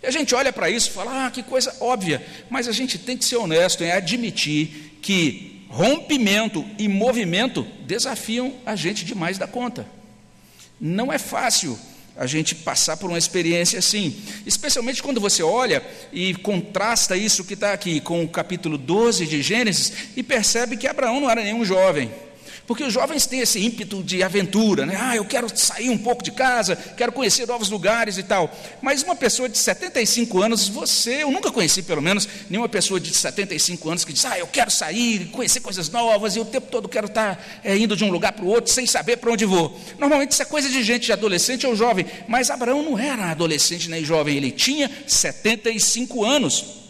E 0.04 0.08
a 0.08 0.12
gente 0.12 0.36
olha 0.36 0.52
para 0.52 0.70
isso 0.70 0.90
e 0.90 0.94
fala, 0.94 1.26
ah, 1.26 1.32
que 1.32 1.42
coisa 1.42 1.74
óbvia, 1.80 2.22
mas 2.50 2.68
a 2.68 2.74
gente 2.74 2.98
tem 2.98 3.18
que 3.18 3.24
ser 3.24 3.38
honesto 3.38 3.86
em 3.86 3.92
admitir 3.92 5.00
que 5.02 5.66
rompimento 5.70 6.66
e 6.78 6.90
movimento 6.90 7.66
desafiam 7.86 8.54
a 8.66 8.76
gente 8.76 9.06
demais 9.06 9.38
da 9.38 9.48
conta. 9.48 9.88
Não 10.80 11.12
é 11.12 11.18
fácil 11.18 11.80
a 12.18 12.28
gente 12.28 12.54
passar 12.54 12.98
por 12.98 13.10
uma 13.10 13.18
experiência 13.18 13.80
assim, 13.80 14.22
especialmente 14.46 15.02
quando 15.02 15.22
você 15.22 15.42
olha 15.42 15.82
e 16.12 16.36
contrasta 16.36 17.16
isso 17.16 17.46
que 17.46 17.54
está 17.54 17.72
aqui 17.72 18.02
com 18.02 18.24
o 18.24 18.28
capítulo 18.28 18.78
12 18.78 19.26
de 19.26 19.42
Gênesis 19.42 19.94
e 20.18 20.22
percebe 20.22 20.76
que 20.76 20.86
Abraão 20.86 21.22
não 21.22 21.30
era 21.30 21.42
nenhum 21.42 21.64
jovem. 21.64 22.12
Porque 22.66 22.84
os 22.84 22.94
jovens 22.94 23.26
têm 23.26 23.42
esse 23.42 23.60
ímpeto 23.60 24.02
de 24.02 24.24
aventura, 24.24 24.86
né? 24.86 24.98
Ah, 24.98 25.18
eu 25.18 25.26
quero 25.26 25.48
sair 25.58 25.90
um 25.90 25.98
pouco 25.98 26.24
de 26.24 26.32
casa, 26.32 26.78
quero 26.96 27.12
conhecer 27.12 27.46
novos 27.46 27.70
lugares 27.70 28.18
e 28.18 28.24
tal. 28.24 28.50
Mas 28.82 29.04
uma 29.04 29.16
pessoa 29.16 29.50
de 29.50 29.58
75 29.58 30.42
anos, 30.42 30.70
você, 30.70 31.24
eu 31.24 31.32
nunca 31.32 31.52
conheci 31.52 31.84
pelo 31.84 32.02
menos 32.02 32.28
nenhuma 32.50 32.70
pessoa 32.70 33.02
de 33.02 33.14
75 33.14 33.90
anos 33.90 34.06
que 34.06 34.14
diz: 34.14 34.24
Ah, 34.24 34.40
eu 34.40 34.48
quero 34.48 34.72
sair, 34.72 35.26
conhecer 35.28 35.60
coisas 35.60 35.90
novas 35.90 36.38
e 36.38 36.40
o 36.40 36.46
tempo 36.46 36.68
todo 36.72 36.88
quero 36.88 37.08
estar 37.08 37.44
é, 37.66 37.76
indo 37.78 37.98
de 37.98 38.06
um 38.06 38.10
lugar 38.10 38.32
para 38.32 38.46
o 38.46 38.48
outro 38.48 38.72
sem 38.72 38.86
saber 38.86 39.18
para 39.18 39.32
onde 39.32 39.44
vou. 39.44 39.78
Normalmente 40.00 40.32
isso 40.32 40.42
é 40.42 40.46
coisa 40.46 40.70
de 40.70 40.82
gente 40.84 41.08
de 41.08 41.12
adolescente 41.12 41.68
ou 41.68 41.76
jovem, 41.76 42.06
mas 42.30 42.50
Abraão 42.50 42.82
não 42.82 42.98
era 42.98 43.30
adolescente 43.30 43.90
nem 43.90 44.06
jovem, 44.06 44.38
ele 44.38 44.52
tinha 44.52 44.90
75 45.06 46.24
anos. 46.24 46.83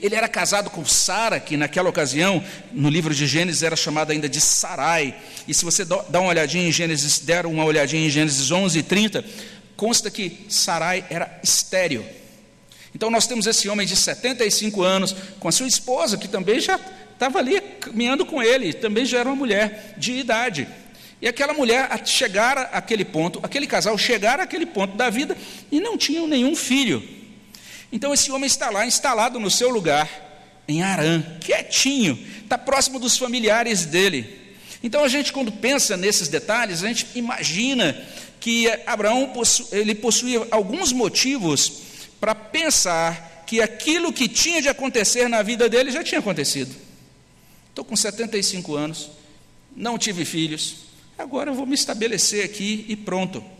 Ele 0.00 0.14
era 0.14 0.28
casado 0.28 0.70
com 0.70 0.84
Sara, 0.84 1.40
que 1.40 1.56
naquela 1.56 1.88
ocasião, 1.88 2.42
no 2.72 2.88
livro 2.88 3.14
de 3.14 3.26
Gênesis, 3.26 3.62
era 3.62 3.76
chamada 3.76 4.12
ainda 4.12 4.28
de 4.28 4.40
Sarai. 4.40 5.14
E 5.46 5.54
se 5.54 5.64
você 5.64 5.84
dá 5.84 6.20
uma 6.20 6.30
olhadinha 6.30 6.68
em 6.68 6.72
Gênesis, 6.72 7.18
der 7.20 7.46
uma 7.46 7.64
olhadinha 7.64 8.06
em 8.06 8.10
Gênesis 8.10 8.50
11 8.50 8.78
e 8.78 8.82
30, 8.82 9.24
consta 9.76 10.10
que 10.10 10.46
Sarai 10.48 11.04
era 11.10 11.40
estéreo. 11.42 12.04
Então 12.94 13.10
nós 13.10 13.26
temos 13.26 13.46
esse 13.46 13.68
homem 13.68 13.86
de 13.86 13.96
75 13.96 14.82
anos, 14.82 15.14
com 15.40 15.48
a 15.48 15.52
sua 15.52 15.66
esposa, 15.66 16.16
que 16.16 16.28
também 16.28 16.60
já 16.60 16.78
estava 17.12 17.38
ali 17.38 17.60
caminhando 17.80 18.24
com 18.24 18.42
ele, 18.42 18.72
também 18.72 19.04
já 19.04 19.18
era 19.18 19.28
uma 19.28 19.36
mulher 19.36 19.94
de 19.96 20.12
idade. 20.12 20.68
E 21.20 21.26
aquela 21.26 21.54
mulher 21.54 21.88
chegar 22.04 22.58
àquele 22.72 23.04
ponto, 23.04 23.40
aquele 23.42 23.66
casal 23.66 23.96
chegar 23.96 24.40
àquele 24.40 24.66
ponto 24.66 24.96
da 24.96 25.08
vida 25.10 25.36
e 25.72 25.80
não 25.80 25.96
tinham 25.96 26.26
nenhum 26.26 26.54
filho. 26.54 27.02
Então 27.94 28.12
esse 28.12 28.32
homem 28.32 28.48
está 28.48 28.70
lá, 28.70 28.84
instalado 28.84 29.38
no 29.38 29.48
seu 29.48 29.70
lugar, 29.70 30.10
em 30.66 30.82
Arã, 30.82 31.22
quietinho, 31.40 32.18
está 32.42 32.58
próximo 32.58 32.98
dos 32.98 33.16
familiares 33.16 33.86
dele. 33.86 34.36
Então 34.82 35.04
a 35.04 35.08
gente, 35.08 35.32
quando 35.32 35.52
pensa 35.52 35.96
nesses 35.96 36.26
detalhes, 36.26 36.82
a 36.82 36.88
gente 36.88 37.06
imagina 37.14 37.96
que 38.40 38.68
Abraão 38.84 39.28
possu 39.28 39.68
ele 39.70 39.94
possuía 39.94 40.44
alguns 40.50 40.92
motivos 40.92 41.82
para 42.18 42.34
pensar 42.34 43.44
que 43.46 43.60
aquilo 43.60 44.12
que 44.12 44.26
tinha 44.26 44.60
de 44.60 44.68
acontecer 44.68 45.28
na 45.28 45.40
vida 45.42 45.68
dele 45.68 45.92
já 45.92 46.02
tinha 46.02 46.18
acontecido. 46.18 46.74
Estou 47.68 47.84
com 47.84 47.94
75 47.94 48.74
anos, 48.74 49.08
não 49.76 49.96
tive 49.96 50.24
filhos, 50.24 50.78
agora 51.16 51.52
eu 51.52 51.54
vou 51.54 51.64
me 51.64 51.76
estabelecer 51.76 52.44
aqui 52.44 52.84
e 52.88 52.96
pronto. 52.96 53.53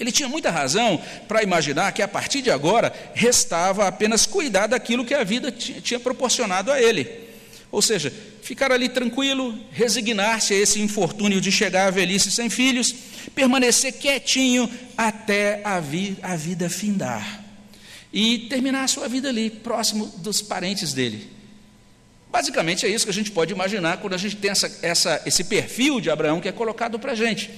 Ele 0.00 0.10
tinha 0.10 0.30
muita 0.30 0.50
razão 0.50 0.98
para 1.28 1.42
imaginar 1.42 1.92
que 1.92 2.00
a 2.00 2.08
partir 2.08 2.40
de 2.40 2.50
agora 2.50 2.90
restava 3.12 3.86
apenas 3.86 4.24
cuidar 4.24 4.66
daquilo 4.66 5.04
que 5.04 5.12
a 5.12 5.22
vida 5.22 5.52
tinha 5.52 6.00
proporcionado 6.00 6.72
a 6.72 6.80
ele. 6.80 7.28
Ou 7.70 7.82
seja, 7.82 8.10
ficar 8.40 8.72
ali 8.72 8.88
tranquilo, 8.88 9.54
resignar-se 9.70 10.54
a 10.54 10.56
esse 10.56 10.80
infortúnio 10.80 11.38
de 11.38 11.52
chegar 11.52 11.86
à 11.86 11.90
velhice 11.90 12.30
sem 12.30 12.48
filhos, 12.48 12.94
permanecer 13.34 13.92
quietinho 13.92 14.70
até 14.96 15.60
a, 15.62 15.78
vi 15.80 16.16
a 16.22 16.34
vida 16.34 16.70
findar 16.70 17.44
e 18.10 18.46
terminar 18.48 18.84
a 18.84 18.88
sua 18.88 19.06
vida 19.06 19.28
ali, 19.28 19.50
próximo 19.50 20.06
dos 20.16 20.40
parentes 20.40 20.94
dele. 20.94 21.30
Basicamente 22.32 22.86
é 22.86 22.88
isso 22.88 23.04
que 23.04 23.10
a 23.10 23.14
gente 23.14 23.30
pode 23.30 23.52
imaginar 23.52 23.98
quando 23.98 24.14
a 24.14 24.18
gente 24.18 24.36
tem 24.36 24.50
essa, 24.50 24.78
essa, 24.80 25.22
esse 25.26 25.44
perfil 25.44 26.00
de 26.00 26.08
Abraão 26.08 26.40
que 26.40 26.48
é 26.48 26.52
colocado 26.52 26.98
para 26.98 27.12
a 27.12 27.14
gente 27.14 27.50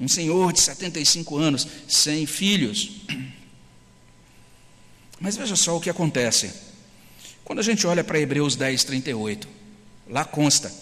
um 0.00 0.08
senhor 0.08 0.52
de 0.52 0.60
75 0.62 1.36
anos, 1.36 1.68
sem 1.86 2.24
filhos. 2.24 3.02
Mas 5.20 5.36
veja 5.36 5.54
só 5.54 5.76
o 5.76 5.80
que 5.80 5.90
acontece. 5.90 6.50
Quando 7.44 7.58
a 7.58 7.62
gente 7.62 7.86
olha 7.86 8.02
para 8.02 8.18
Hebreus 8.18 8.56
10, 8.56 8.84
38, 8.84 9.46
lá 10.08 10.24
consta: 10.24 10.72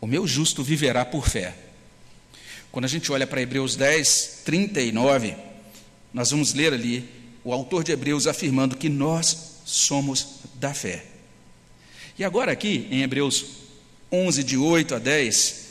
o 0.00 0.06
meu 0.06 0.26
justo 0.26 0.64
viverá 0.64 1.04
por 1.04 1.28
fé. 1.28 1.56
Quando 2.72 2.86
a 2.86 2.88
gente 2.88 3.12
olha 3.12 3.26
para 3.26 3.40
Hebreus 3.40 3.76
10, 3.76 4.42
39, 4.44 5.36
nós 6.12 6.30
vamos 6.32 6.52
ler 6.52 6.72
ali 6.72 7.08
o 7.44 7.52
autor 7.52 7.84
de 7.84 7.92
Hebreus 7.92 8.26
afirmando 8.26 8.76
que 8.76 8.88
nós 8.88 9.60
somos 9.64 10.40
da 10.56 10.74
fé. 10.74 11.04
E 12.18 12.24
agora, 12.24 12.50
aqui 12.50 12.88
em 12.90 13.02
Hebreus 13.02 13.44
11, 14.10 14.42
de 14.42 14.56
8 14.56 14.96
a 14.96 14.98
10, 14.98 15.69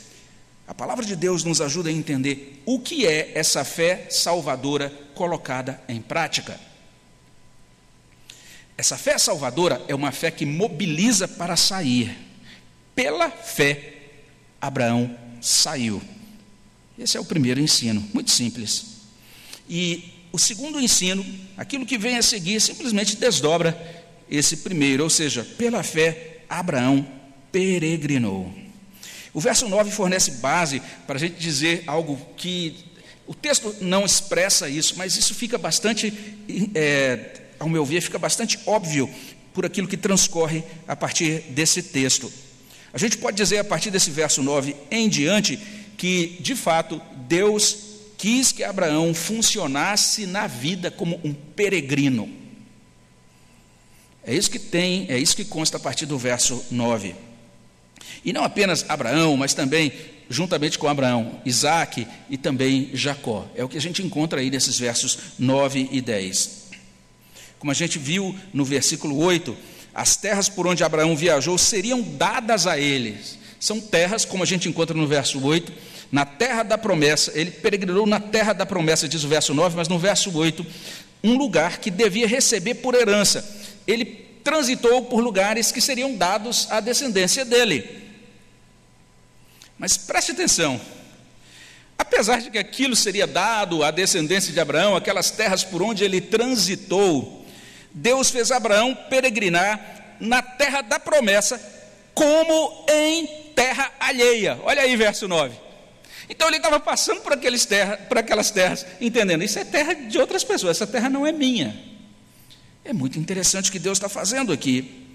a 0.70 0.74
palavra 0.74 1.04
de 1.04 1.16
Deus 1.16 1.42
nos 1.42 1.60
ajuda 1.60 1.88
a 1.88 1.92
entender 1.92 2.62
o 2.64 2.78
que 2.78 3.04
é 3.04 3.32
essa 3.34 3.64
fé 3.64 4.06
salvadora 4.08 4.88
colocada 5.16 5.82
em 5.88 6.00
prática. 6.00 6.60
Essa 8.78 8.96
fé 8.96 9.18
salvadora 9.18 9.82
é 9.88 9.96
uma 9.96 10.12
fé 10.12 10.30
que 10.30 10.46
mobiliza 10.46 11.26
para 11.26 11.56
sair. 11.56 12.16
Pela 12.94 13.32
fé, 13.32 13.94
Abraão 14.60 15.18
saiu. 15.40 16.00
Esse 16.96 17.16
é 17.16 17.20
o 17.20 17.24
primeiro 17.24 17.58
ensino, 17.58 18.08
muito 18.14 18.30
simples. 18.30 19.00
E 19.68 20.28
o 20.30 20.38
segundo 20.38 20.78
ensino, 20.78 21.26
aquilo 21.56 21.84
que 21.84 21.98
vem 21.98 22.16
a 22.16 22.22
seguir, 22.22 22.60
simplesmente 22.60 23.16
desdobra 23.16 23.76
esse 24.30 24.58
primeiro, 24.58 25.02
ou 25.02 25.10
seja, 25.10 25.42
pela 25.42 25.82
fé, 25.82 26.44
Abraão 26.48 27.04
peregrinou. 27.50 28.69
O 29.32 29.40
verso 29.40 29.68
9 29.68 29.90
fornece 29.90 30.32
base 30.32 30.82
para 31.06 31.16
a 31.16 31.20
gente 31.20 31.38
dizer 31.38 31.84
algo 31.86 32.18
que 32.36 32.84
o 33.26 33.34
texto 33.34 33.74
não 33.80 34.04
expressa 34.04 34.68
isso, 34.68 34.94
mas 34.96 35.16
isso 35.16 35.34
fica 35.34 35.56
bastante, 35.56 36.12
é, 36.74 37.42
ao 37.60 37.68
meu 37.68 37.84
ver, 37.84 38.00
fica 38.00 38.18
bastante 38.18 38.58
óbvio 38.66 39.08
por 39.54 39.64
aquilo 39.64 39.86
que 39.86 39.96
transcorre 39.96 40.64
a 40.86 40.96
partir 40.96 41.42
desse 41.50 41.82
texto. 41.82 42.32
A 42.92 42.98
gente 42.98 43.18
pode 43.18 43.36
dizer 43.36 43.58
a 43.58 43.64
partir 43.64 43.90
desse 43.90 44.10
verso 44.10 44.42
9 44.42 44.74
em 44.90 45.08
diante 45.08 45.56
que, 45.96 46.38
de 46.40 46.56
fato, 46.56 47.00
Deus 47.28 47.90
quis 48.18 48.50
que 48.50 48.64
Abraão 48.64 49.14
funcionasse 49.14 50.26
na 50.26 50.48
vida 50.48 50.90
como 50.90 51.20
um 51.22 51.32
peregrino. 51.32 52.28
É 54.24 54.34
isso 54.34 54.50
que 54.50 54.58
tem, 54.58 55.06
é 55.08 55.16
isso 55.16 55.36
que 55.36 55.44
consta 55.44 55.76
a 55.76 55.80
partir 55.80 56.04
do 56.04 56.18
verso 56.18 56.64
9. 56.70 57.14
E 58.24 58.32
não 58.32 58.44
apenas 58.44 58.84
Abraão, 58.88 59.36
mas 59.36 59.54
também, 59.54 59.92
juntamente 60.28 60.78
com 60.78 60.88
Abraão, 60.88 61.40
Isaac 61.44 62.06
e 62.28 62.36
também 62.36 62.90
Jacó. 62.94 63.46
É 63.54 63.64
o 63.64 63.68
que 63.68 63.78
a 63.78 63.80
gente 63.80 64.02
encontra 64.02 64.40
aí 64.40 64.50
nesses 64.50 64.78
versos 64.78 65.18
9 65.38 65.88
e 65.90 66.00
10. 66.00 66.60
Como 67.58 67.70
a 67.70 67.74
gente 67.74 67.98
viu 67.98 68.34
no 68.54 68.64
versículo 68.64 69.18
8, 69.18 69.56
as 69.94 70.16
terras 70.16 70.48
por 70.48 70.66
onde 70.66 70.84
Abraão 70.84 71.16
viajou 71.16 71.58
seriam 71.58 72.00
dadas 72.00 72.66
a 72.66 72.78
eles. 72.78 73.38
São 73.58 73.78
terras, 73.78 74.24
como 74.24 74.42
a 74.42 74.46
gente 74.46 74.68
encontra 74.68 74.96
no 74.96 75.06
verso 75.06 75.44
8, 75.44 75.70
na 76.10 76.24
terra 76.24 76.62
da 76.62 76.78
promessa. 76.78 77.32
Ele 77.34 77.50
peregrinou 77.50 78.06
na 78.06 78.18
terra 78.18 78.54
da 78.54 78.64
promessa, 78.64 79.06
diz 79.06 79.22
o 79.24 79.28
verso 79.28 79.52
9, 79.52 79.76
mas 79.76 79.88
no 79.88 79.98
verso 79.98 80.34
8, 80.34 80.64
um 81.22 81.36
lugar 81.36 81.78
que 81.78 81.90
devia 81.90 82.26
receber 82.26 82.76
por 82.76 82.94
herança. 82.94 83.44
Ele 83.86 84.06
transitou 84.42 85.04
por 85.04 85.20
lugares 85.20 85.70
que 85.70 85.80
seriam 85.80 86.16
dados 86.16 86.66
à 86.70 86.80
descendência 86.80 87.44
dele. 87.44 87.99
Mas 89.80 89.96
preste 89.96 90.32
atenção. 90.32 90.78
Apesar 91.96 92.42
de 92.42 92.50
que 92.50 92.58
aquilo 92.58 92.94
seria 92.94 93.26
dado 93.26 93.82
à 93.82 93.90
descendência 93.90 94.52
de 94.52 94.60
Abraão, 94.60 94.94
aquelas 94.94 95.30
terras 95.30 95.64
por 95.64 95.82
onde 95.82 96.04
ele 96.04 96.20
transitou, 96.20 97.46
Deus 97.90 98.28
fez 98.30 98.50
Abraão 98.50 98.94
peregrinar 99.08 100.16
na 100.20 100.42
terra 100.42 100.82
da 100.82 101.00
promessa, 101.00 101.58
como 102.12 102.84
em 102.90 103.26
terra 103.54 103.90
alheia. 103.98 104.60
Olha 104.64 104.82
aí, 104.82 104.94
verso 104.96 105.26
9. 105.26 105.56
Então 106.28 106.46
ele 106.48 106.58
estava 106.58 106.78
passando 106.78 107.22
por, 107.22 107.32
aqueles 107.32 107.64
terra, 107.64 107.96
por 107.96 108.18
aquelas 108.18 108.50
terras, 108.50 108.84
entendendo, 109.00 109.42
isso 109.42 109.58
é 109.58 109.64
terra 109.64 109.94
de 109.94 110.18
outras 110.18 110.44
pessoas, 110.44 110.76
essa 110.76 110.86
terra 110.86 111.08
não 111.08 111.26
é 111.26 111.32
minha. 111.32 111.74
É 112.84 112.92
muito 112.92 113.18
interessante 113.18 113.70
o 113.70 113.72
que 113.72 113.78
Deus 113.78 113.96
está 113.96 114.10
fazendo 114.10 114.52
aqui. 114.52 115.09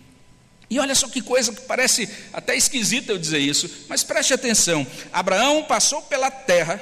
E 0.69 0.79
olha 0.79 0.95
só 0.95 1.07
que 1.07 1.21
coisa 1.21 1.53
que 1.53 1.61
parece 1.61 2.09
até 2.33 2.55
esquisita 2.55 3.11
eu 3.11 3.17
dizer 3.17 3.39
isso, 3.39 3.69
mas 3.87 4.03
preste 4.03 4.33
atenção: 4.33 4.85
Abraão 5.13 5.63
passou 5.63 6.01
pela 6.01 6.31
terra, 6.31 6.81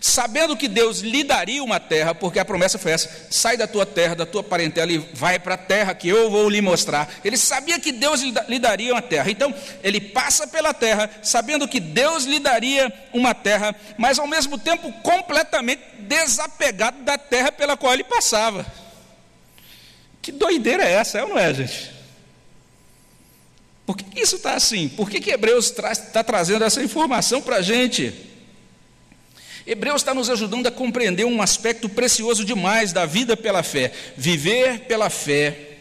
sabendo 0.00 0.56
que 0.56 0.66
Deus 0.66 0.98
lhe 0.98 1.22
daria 1.22 1.62
uma 1.62 1.78
terra, 1.78 2.14
porque 2.14 2.40
a 2.40 2.44
promessa 2.44 2.78
foi 2.78 2.90
essa: 2.90 3.28
sai 3.30 3.56
da 3.56 3.68
tua 3.68 3.86
terra, 3.86 4.16
da 4.16 4.26
tua 4.26 4.42
parentela 4.42 4.90
e 4.90 4.98
vai 4.98 5.38
para 5.38 5.54
a 5.54 5.58
terra 5.58 5.94
que 5.94 6.08
eu 6.08 6.30
vou 6.30 6.48
lhe 6.48 6.60
mostrar. 6.60 7.08
Ele 7.24 7.36
sabia 7.36 7.78
que 7.78 7.92
Deus 7.92 8.22
lhe 8.22 8.58
daria 8.58 8.92
uma 8.92 9.02
terra, 9.02 9.30
então 9.30 9.54
ele 9.84 10.00
passa 10.00 10.48
pela 10.48 10.74
terra, 10.74 11.08
sabendo 11.22 11.68
que 11.68 11.78
Deus 11.78 12.24
lhe 12.24 12.40
daria 12.40 12.92
uma 13.12 13.34
terra, 13.34 13.74
mas 13.96 14.18
ao 14.18 14.26
mesmo 14.26 14.58
tempo 14.58 14.92
completamente 14.94 15.82
desapegado 16.00 17.04
da 17.04 17.16
terra 17.16 17.52
pela 17.52 17.76
qual 17.76 17.94
ele 17.94 18.02
passava. 18.02 18.66
Que 20.20 20.32
doideira 20.32 20.82
é 20.82 20.90
essa, 20.90 21.18
é 21.18 21.22
ou 21.22 21.28
não 21.28 21.38
é, 21.38 21.54
gente? 21.54 21.99
Por 23.90 23.96
que 23.96 24.20
isso 24.20 24.36
está 24.36 24.54
assim? 24.54 24.88
Por 24.88 25.10
que, 25.10 25.20
que 25.20 25.32
Hebreus 25.32 25.74
está 25.76 26.22
trazendo 26.22 26.62
essa 26.62 26.80
informação 26.80 27.42
para 27.42 27.56
a 27.56 27.60
gente? 27.60 28.14
Hebreus 29.66 30.00
está 30.00 30.14
nos 30.14 30.30
ajudando 30.30 30.68
a 30.68 30.70
compreender 30.70 31.24
um 31.24 31.42
aspecto 31.42 31.88
precioso 31.88 32.44
demais 32.44 32.92
da 32.92 33.04
vida 33.04 33.36
pela 33.36 33.64
fé. 33.64 33.90
Viver 34.16 34.86
pela 34.86 35.10
fé, 35.10 35.78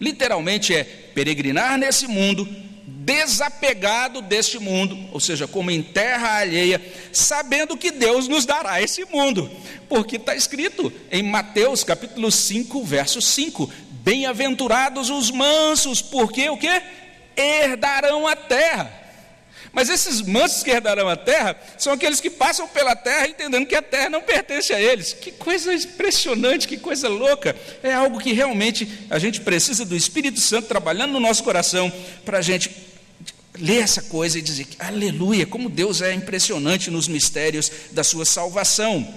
literalmente, 0.00 0.76
é 0.76 0.84
peregrinar 0.84 1.76
nesse 1.76 2.06
mundo, 2.06 2.46
desapegado 2.86 4.22
deste 4.22 4.60
mundo, 4.60 4.96
ou 5.10 5.18
seja, 5.18 5.48
como 5.48 5.72
em 5.72 5.82
terra 5.82 6.38
alheia, 6.38 6.80
sabendo 7.12 7.76
que 7.76 7.90
Deus 7.90 8.28
nos 8.28 8.46
dará 8.46 8.80
esse 8.80 9.04
mundo, 9.06 9.50
porque 9.88 10.14
está 10.14 10.36
escrito 10.36 10.92
em 11.10 11.24
Mateus 11.24 11.82
capítulo 11.82 12.30
5, 12.30 12.84
verso 12.84 13.20
5: 13.20 13.68
Bem-aventurados 13.90 15.10
os 15.10 15.32
mansos, 15.32 16.00
porque 16.00 16.48
o 16.48 16.56
que? 16.56 17.03
Herdarão 17.36 18.26
a 18.26 18.36
terra. 18.36 19.04
Mas 19.74 19.88
esses 19.88 20.20
mansos 20.20 20.62
que 20.62 20.70
herdarão 20.70 21.08
a 21.08 21.16
terra 21.16 21.56
são 21.76 21.92
aqueles 21.92 22.20
que 22.20 22.30
passam 22.30 22.68
pela 22.68 22.94
terra 22.94 23.26
entendendo 23.26 23.66
que 23.66 23.74
a 23.74 23.82
terra 23.82 24.08
não 24.08 24.22
pertence 24.22 24.72
a 24.72 24.80
eles. 24.80 25.12
Que 25.12 25.32
coisa 25.32 25.74
impressionante, 25.74 26.68
que 26.68 26.76
coisa 26.76 27.08
louca. 27.08 27.56
É 27.82 27.92
algo 27.92 28.20
que 28.20 28.32
realmente 28.32 28.88
a 29.10 29.18
gente 29.18 29.40
precisa 29.40 29.84
do 29.84 29.96
Espírito 29.96 30.38
Santo 30.38 30.68
trabalhando 30.68 31.12
no 31.12 31.20
nosso 31.20 31.42
coração 31.42 31.92
para 32.24 32.38
a 32.38 32.42
gente 32.42 32.70
ler 33.58 33.82
essa 33.82 34.02
coisa 34.02 34.38
e 34.38 34.42
dizer: 34.42 34.68
aleluia, 34.78 35.44
como 35.44 35.68
Deus 35.68 36.00
é 36.02 36.14
impressionante 36.14 36.88
nos 36.88 37.08
mistérios 37.08 37.70
da 37.90 38.04
sua 38.04 38.24
salvação. 38.24 39.12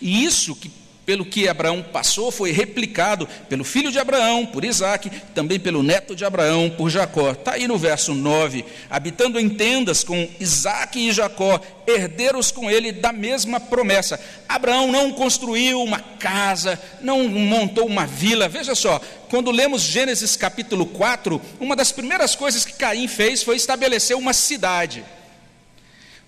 E 0.00 0.24
isso 0.24 0.54
que 0.54 0.70
pelo 1.04 1.24
que 1.24 1.48
Abraão 1.48 1.82
passou, 1.82 2.30
foi 2.30 2.50
replicado 2.50 3.28
pelo 3.48 3.64
filho 3.64 3.92
de 3.92 3.98
Abraão, 3.98 4.46
por 4.46 4.64
Isaac, 4.64 5.10
também 5.34 5.60
pelo 5.60 5.82
neto 5.82 6.16
de 6.16 6.24
Abraão, 6.24 6.70
por 6.70 6.90
Jacó. 6.90 7.32
Está 7.32 7.52
aí 7.52 7.68
no 7.68 7.78
verso 7.78 8.14
9: 8.14 8.64
habitando 8.88 9.38
em 9.38 9.48
tendas 9.48 10.02
com 10.02 10.28
Isaac 10.40 10.98
e 10.98 11.12
Jacó, 11.12 11.60
herdeiros 11.86 12.50
com 12.50 12.70
ele 12.70 12.92
da 12.92 13.12
mesma 13.12 13.60
promessa. 13.60 14.18
Abraão 14.48 14.90
não 14.90 15.12
construiu 15.12 15.82
uma 15.82 16.00
casa, 16.00 16.80
não 17.00 17.28
montou 17.28 17.86
uma 17.86 18.06
vila. 18.06 18.48
Veja 18.48 18.74
só, 18.74 19.00
quando 19.28 19.50
lemos 19.50 19.82
Gênesis 19.82 20.36
capítulo 20.36 20.86
4, 20.86 21.40
uma 21.60 21.76
das 21.76 21.92
primeiras 21.92 22.34
coisas 22.34 22.64
que 22.64 22.72
Caim 22.72 23.08
fez 23.08 23.42
foi 23.42 23.56
estabelecer 23.56 24.16
uma 24.16 24.32
cidade. 24.32 25.04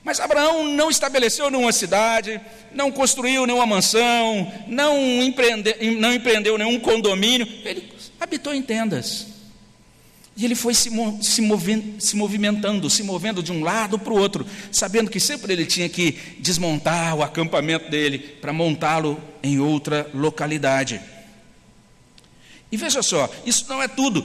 Mas 0.06 0.20
Abraão 0.20 0.68
não 0.68 0.88
estabeleceu 0.88 1.50
nenhuma 1.50 1.72
cidade, 1.72 2.40
não 2.72 2.92
construiu 2.92 3.44
nenhuma 3.44 3.66
mansão, 3.66 4.52
não, 4.68 4.96
empreende, 5.20 5.74
não 5.98 6.14
empreendeu 6.14 6.56
nenhum 6.56 6.78
condomínio, 6.78 7.44
ele 7.64 7.90
habitou 8.20 8.54
em 8.54 8.62
tendas. 8.62 9.26
E 10.36 10.44
ele 10.44 10.54
foi 10.54 10.74
se, 10.74 10.90
se, 11.20 11.42
se 11.98 12.14
movimentando, 12.14 12.88
se 12.88 13.02
movendo 13.02 13.42
de 13.42 13.50
um 13.50 13.64
lado 13.64 13.98
para 13.98 14.12
o 14.12 14.16
outro, 14.16 14.46
sabendo 14.70 15.10
que 15.10 15.18
sempre 15.18 15.52
ele 15.52 15.66
tinha 15.66 15.88
que 15.88 16.12
desmontar 16.38 17.16
o 17.16 17.24
acampamento 17.24 17.90
dele 17.90 18.20
para 18.20 18.52
montá-lo 18.52 19.20
em 19.42 19.58
outra 19.58 20.08
localidade. 20.14 21.00
E 22.70 22.76
veja 22.76 23.02
só, 23.02 23.30
isso 23.44 23.66
não 23.68 23.82
é 23.82 23.88
tudo. 23.88 24.24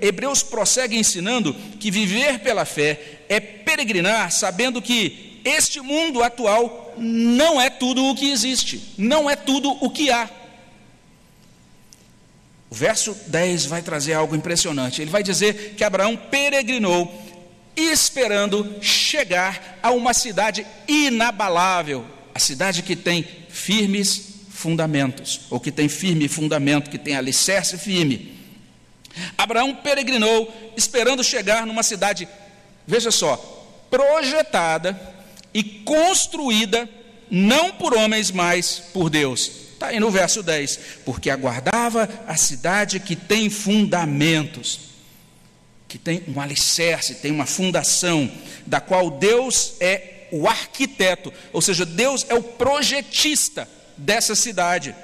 Hebreus 0.00 0.42
prossegue 0.42 0.96
ensinando 0.96 1.54
que 1.78 1.90
viver 1.90 2.38
pela 2.38 2.64
fé 2.64 3.22
é 3.28 3.40
peregrinar 3.40 4.30
sabendo 4.30 4.80
que 4.80 5.40
este 5.44 5.80
mundo 5.80 6.22
atual 6.22 6.94
não 6.96 7.60
é 7.60 7.68
tudo 7.68 8.04
o 8.04 8.14
que 8.14 8.30
existe, 8.30 8.94
não 8.96 9.28
é 9.28 9.34
tudo 9.34 9.70
o 9.84 9.90
que 9.90 10.10
há. 10.10 10.28
O 12.70 12.74
verso 12.74 13.16
10 13.26 13.66
vai 13.66 13.82
trazer 13.82 14.12
algo 14.12 14.36
impressionante. 14.36 15.02
Ele 15.02 15.10
vai 15.10 15.24
dizer 15.24 15.74
que 15.76 15.82
Abraão 15.82 16.16
peregrinou 16.16 17.12
esperando 17.76 18.76
chegar 18.80 19.78
a 19.82 19.90
uma 19.90 20.14
cidade 20.14 20.64
inabalável, 20.86 22.04
a 22.32 22.38
cidade 22.38 22.82
que 22.82 22.94
tem 22.94 23.26
firmes 23.48 24.29
fundamentos, 24.60 25.40
ou 25.48 25.58
que 25.58 25.72
tem 25.72 25.88
firme 25.88 26.28
fundamento, 26.28 26.90
que 26.90 26.98
tem 26.98 27.16
alicerce 27.16 27.78
firme. 27.78 28.38
Abraão 29.36 29.74
peregrinou, 29.74 30.72
esperando 30.76 31.24
chegar 31.24 31.66
numa 31.66 31.82
cidade, 31.82 32.28
veja 32.86 33.10
só, 33.10 33.36
projetada 33.90 34.98
e 35.52 35.64
construída 35.64 36.88
não 37.30 37.72
por 37.72 37.94
homens, 37.94 38.30
mas 38.30 38.82
por 38.92 39.08
Deus. 39.08 39.50
Está 39.72 39.88
aí 39.88 39.98
no 39.98 40.10
verso 40.10 40.42
10: 40.42 40.78
porque 41.04 41.30
aguardava 41.30 42.08
a 42.26 42.36
cidade 42.36 43.00
que 43.00 43.16
tem 43.16 43.48
fundamentos, 43.48 44.80
que 45.88 45.98
tem 45.98 46.22
um 46.28 46.38
alicerce, 46.38 47.16
tem 47.16 47.32
uma 47.32 47.46
fundação, 47.46 48.30
da 48.66 48.80
qual 48.80 49.10
Deus 49.10 49.74
é 49.80 50.28
o 50.30 50.46
arquiteto, 50.46 51.32
ou 51.52 51.60
seja, 51.60 51.84
Deus 51.84 52.26
é 52.28 52.34
o 52.34 52.42
projetista 52.42 53.66
dessa 54.00 54.34
cidade. 54.34 54.94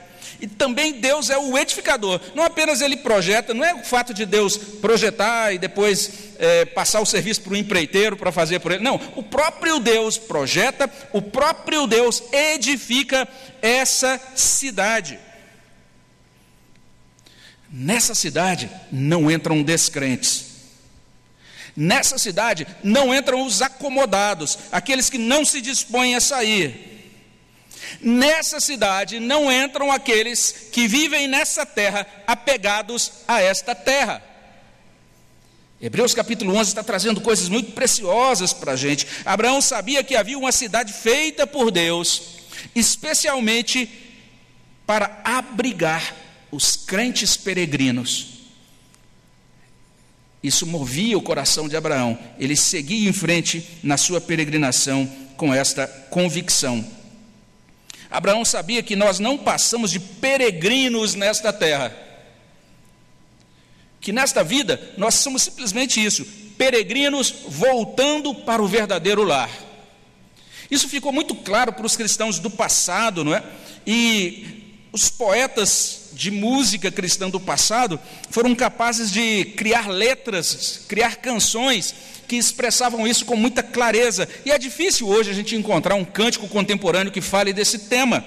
E 0.40 0.46
também 0.46 1.00
Deus 1.00 1.30
é 1.30 1.38
o 1.38 1.56
edificador. 1.56 2.20
Não 2.34 2.44
apenas 2.44 2.80
ele 2.80 2.96
projeta, 2.96 3.54
não 3.54 3.64
é 3.64 3.74
o 3.74 3.84
fato 3.84 4.12
de 4.12 4.26
Deus 4.26 4.56
projetar 4.56 5.52
e 5.52 5.58
depois 5.58 6.10
é, 6.38 6.64
passar 6.64 7.00
o 7.00 7.06
serviço 7.06 7.40
para 7.42 7.54
o 7.54 7.56
empreiteiro 7.56 8.16
para 8.16 8.32
fazer 8.32 8.60
por 8.60 8.72
ele. 8.72 8.82
Não, 8.82 9.00
o 9.16 9.22
próprio 9.22 9.78
Deus 9.78 10.18
projeta, 10.18 10.90
o 11.12 11.22
próprio 11.22 11.86
Deus 11.86 12.22
edifica 12.32 13.26
essa 13.62 14.20
cidade. 14.34 15.18
Nessa 17.70 18.14
cidade 18.14 18.70
não 18.92 19.30
entram 19.30 19.62
descrentes. 19.62 20.46
Nessa 21.74 22.16
cidade 22.16 22.66
não 22.82 23.14
entram 23.14 23.44
os 23.44 23.60
acomodados, 23.60 24.58
aqueles 24.72 25.10
que 25.10 25.18
não 25.18 25.44
se 25.44 25.60
dispõem 25.60 26.14
a 26.14 26.20
sair. 26.20 26.95
Nessa 28.00 28.60
cidade 28.60 29.20
não 29.20 29.50
entram 29.50 29.90
aqueles 29.90 30.68
que 30.72 30.86
vivem 30.86 31.26
nessa 31.26 31.64
terra 31.64 32.06
apegados 32.26 33.12
a 33.26 33.40
esta 33.40 33.74
terra. 33.74 34.22
Hebreus 35.80 36.14
capítulo 36.14 36.54
11 36.56 36.70
está 36.70 36.82
trazendo 36.82 37.20
coisas 37.20 37.48
muito 37.48 37.72
preciosas 37.72 38.52
para 38.52 38.72
a 38.72 38.76
gente. 38.76 39.06
Abraão 39.24 39.60
sabia 39.60 40.02
que 40.02 40.16
havia 40.16 40.38
uma 40.38 40.52
cidade 40.52 40.92
feita 40.92 41.46
por 41.46 41.70
Deus, 41.70 42.22
especialmente 42.74 43.88
para 44.86 45.20
abrigar 45.24 46.14
os 46.50 46.76
crentes 46.76 47.36
peregrinos. 47.36 48.36
Isso 50.42 50.64
movia 50.64 51.18
o 51.18 51.22
coração 51.22 51.68
de 51.68 51.76
Abraão. 51.76 52.18
Ele 52.38 52.56
seguia 52.56 53.08
em 53.08 53.12
frente 53.12 53.66
na 53.82 53.96
sua 53.96 54.20
peregrinação 54.20 55.06
com 55.36 55.52
esta 55.52 55.86
convicção. 56.08 56.95
Abraão 58.10 58.44
sabia 58.44 58.82
que 58.82 58.96
nós 58.96 59.18
não 59.18 59.36
passamos 59.36 59.90
de 59.90 60.00
peregrinos 60.00 61.14
nesta 61.14 61.52
terra. 61.52 61.94
Que 64.00 64.12
nesta 64.12 64.44
vida 64.44 64.94
nós 64.96 65.14
somos 65.14 65.42
simplesmente 65.42 66.04
isso, 66.04 66.24
peregrinos 66.56 67.34
voltando 67.48 68.34
para 68.34 68.62
o 68.62 68.68
verdadeiro 68.68 69.24
lar. 69.24 69.50
Isso 70.70 70.88
ficou 70.88 71.12
muito 71.12 71.34
claro 71.34 71.72
para 71.72 71.86
os 71.86 71.96
cristãos 71.96 72.38
do 72.38 72.50
passado, 72.50 73.24
não 73.24 73.34
é? 73.34 73.42
E 73.86 74.74
os 74.92 75.08
poetas 75.10 76.05
de 76.12 76.30
música 76.30 76.90
cristã 76.90 77.28
do 77.28 77.40
passado 77.40 77.98
foram 78.30 78.54
capazes 78.54 79.10
de 79.10 79.44
criar 79.56 79.88
letras, 79.88 80.84
criar 80.88 81.16
canções 81.16 81.94
que 82.26 82.36
expressavam 82.36 83.06
isso 83.06 83.24
com 83.24 83.36
muita 83.36 83.62
clareza. 83.62 84.28
E 84.44 84.50
é 84.50 84.58
difícil 84.58 85.08
hoje 85.08 85.30
a 85.30 85.34
gente 85.34 85.54
encontrar 85.54 85.94
um 85.94 86.04
cântico 86.04 86.48
contemporâneo 86.48 87.12
que 87.12 87.20
fale 87.20 87.52
desse 87.52 87.80
tema. 87.80 88.24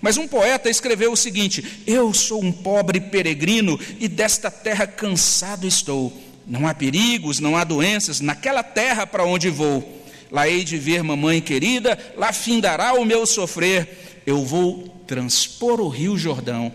Mas 0.00 0.16
um 0.16 0.26
poeta 0.26 0.70
escreveu 0.70 1.12
o 1.12 1.16
seguinte: 1.16 1.82
Eu 1.86 2.14
sou 2.14 2.42
um 2.42 2.52
pobre 2.52 3.00
peregrino 3.00 3.78
e 3.98 4.08
desta 4.08 4.50
terra 4.50 4.86
cansado 4.86 5.66
estou. 5.66 6.12
Não 6.46 6.66
há 6.66 6.74
perigos, 6.74 7.40
não 7.40 7.56
há 7.56 7.64
doenças 7.64 8.20
naquela 8.20 8.62
terra 8.62 9.06
para 9.06 9.24
onde 9.24 9.50
vou. 9.50 10.02
Lá 10.30 10.48
hei 10.48 10.64
de 10.64 10.78
ver 10.78 11.02
mamãe 11.02 11.40
querida, 11.40 11.98
lá 12.16 12.32
findará 12.32 12.94
o 12.94 13.04
meu 13.04 13.26
sofrer. 13.26 14.22
Eu 14.26 14.44
vou 14.44 14.88
transpor 15.06 15.80
o 15.80 15.88
rio 15.88 16.16
Jordão. 16.16 16.72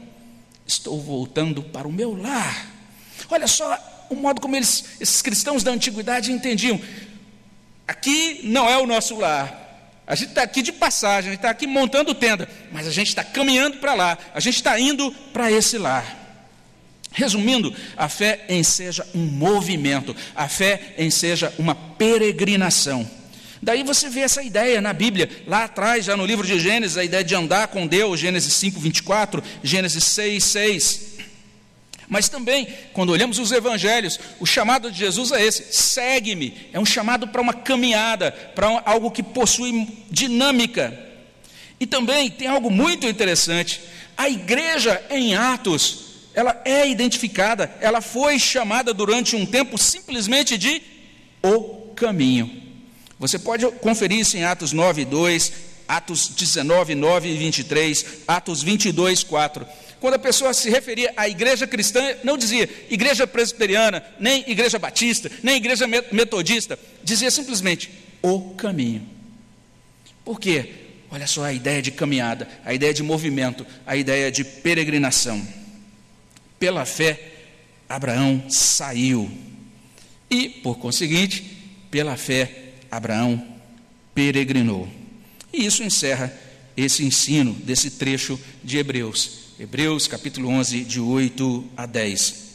Estou 0.68 1.02
voltando 1.02 1.64
para 1.64 1.88
o 1.88 1.92
meu 1.92 2.14
lar. 2.16 2.68
Olha 3.30 3.48
só 3.48 4.06
o 4.10 4.16
modo 4.16 4.42
como 4.42 4.56
eles, 4.56 4.98
esses 5.00 5.22
cristãos 5.22 5.64
da 5.64 5.72
antiguidade 5.72 6.32
entendiam. 6.32 6.80
Aqui 7.88 8.42
não 8.44 8.68
é 8.68 8.78
o 8.78 8.86
nosso 8.86 9.18
lar. 9.18 9.66
A 10.06 10.16
gente 10.16 10.30
está 10.30 10.44
aqui 10.44 10.62
de 10.62 10.72
passagem, 10.72 11.30
a 11.30 11.34
gente 11.34 11.40
está 11.40 11.50
aqui 11.50 11.68
montando 11.68 12.16
tenda, 12.16 12.50
mas 12.72 12.88
a 12.88 12.92
gente 12.92 13.10
está 13.10 13.24
caminhando 13.24 13.78
para 13.78 13.94
lá, 13.94 14.18
a 14.34 14.40
gente 14.40 14.56
está 14.56 14.80
indo 14.80 15.12
para 15.34 15.52
esse 15.52 15.78
lar. 15.78 16.28
Resumindo, 17.12 17.74
a 17.96 18.08
fé 18.08 18.46
enseja 18.48 19.06
um 19.14 19.26
movimento, 19.26 20.16
a 20.36 20.48
fé 20.48 20.94
enseja 20.98 21.54
uma 21.58 21.76
peregrinação. 21.76 23.10
Daí 23.62 23.84
você 23.84 24.10
vê 24.10 24.22
essa 24.22 24.44
ideia 24.44 24.80
na 24.82 24.94
Bíblia, 24.94 25.30
lá 25.48 25.64
atrás, 25.64 26.06
já 26.06 26.16
no 26.16 26.26
livro 26.26 26.46
de 26.46 26.60
Gênesis, 26.60 26.98
a 26.98 27.04
ideia 27.04 27.24
de 27.24 27.36
andar 27.36 27.68
com 27.68 27.88
Deus, 27.88 28.20
Gênesis 28.20 28.54
5, 28.54 28.80
24, 28.80 29.44
Gênesis 29.64 30.04
6, 30.04 30.44
6. 30.44 31.18
Mas 32.08 32.30
também, 32.30 32.68
quando 32.94 33.10
olhamos 33.10 33.38
os 33.38 33.52
evangelhos, 33.52 34.20
o 34.40 34.46
chamado 34.46 34.90
de 34.90 34.98
Jesus 34.98 35.32
é 35.32 35.44
esse: 35.44 35.74
segue-me. 35.74 36.54
É 36.72 36.80
um 36.80 36.86
chamado 36.86 37.28
para 37.28 37.42
uma 37.42 37.54
caminhada, 37.54 38.32
para 38.32 38.82
algo 38.86 39.12
que 39.12 39.22
possui 39.22 39.88
dinâmica. 40.10 40.98
E 41.80 41.86
também 41.86 42.30
tem 42.30 42.48
algo 42.48 42.72
muito 42.72 43.06
interessante: 43.06 43.82
a 44.16 44.30
igreja 44.30 45.04
em 45.10 45.36
Atos, 45.36 46.06
ela 46.34 46.62
é 46.64 46.88
identificada, 46.88 47.76
ela 47.82 48.00
foi 48.00 48.40
chamada 48.40 48.94
durante 48.94 49.36
um 49.36 49.46
tempo 49.46 49.78
simplesmente 49.78 50.58
de 50.58 50.82
o 51.44 51.92
caminho. 51.94 52.67
Você 53.20 53.40
pode 53.40 53.66
conferir 53.78 54.20
isso 54.20 54.38
em 54.38 54.44
Atos 54.44 54.72
9, 54.72 55.06
2, 55.06 55.54
Atos 55.88 56.28
19, 56.30 56.96
9 56.96 57.30
e 57.30 57.38
23, 57.38 58.06
Atos 58.28 58.62
22, 58.62 59.24
4. 59.24 59.66
Quando 60.00 60.14
a 60.14 60.20
pessoa 60.20 60.54
se 60.54 60.70
referia 60.70 61.12
à 61.18 61.28
igreja 61.28 61.66
cristã, 61.66 62.16
não 62.24 62.38
dizia 62.38 62.70
igreja 62.90 63.26
presbiteriana, 63.26 64.04
nem 64.20 64.44
igreja 64.48 64.78
batista, 64.78 65.32
nem 65.42 65.56
igreja 65.56 65.88
metodista, 66.12 66.78
dizia 67.04 67.32
simplesmente 67.32 67.90
o 68.22 68.52
caminho. 68.52 69.08
Por 70.24 70.40
quê? 70.40 70.74
Olha 71.10 71.26
só 71.26 71.46
a 71.46 71.54
ideia 71.54 71.82
de 71.82 71.90
caminhada, 71.90 72.48
a 72.66 72.74
ideia 72.74 72.94
de 72.94 73.02
movimento, 73.02 73.66
a 73.86 73.96
ideia 73.96 74.32
de 74.32 74.44
peregrinação. 74.44 75.46
Pela 76.60 76.86
fé, 76.86 77.20
Abraão 77.88 78.44
saiu. 78.50 79.32
E, 80.30 80.50
por 80.50 80.78
conseguinte, 80.78 81.44
pela 81.90 82.18
fé, 82.18 82.67
Abraão 82.90 83.46
peregrinou. 84.14 84.88
E 85.54 85.66
isso 85.66 85.84
encerra 85.84 86.34
esse 86.76 87.04
ensino 87.04 87.54
desse 87.54 87.92
trecho 87.92 88.40
de 88.64 88.78
Hebreus. 88.78 89.48
Hebreus 89.60 90.08
capítulo 90.08 90.50
11, 90.50 90.84
de 90.84 91.00
8 91.00 91.66
a 91.76 91.86
10. 91.86 92.48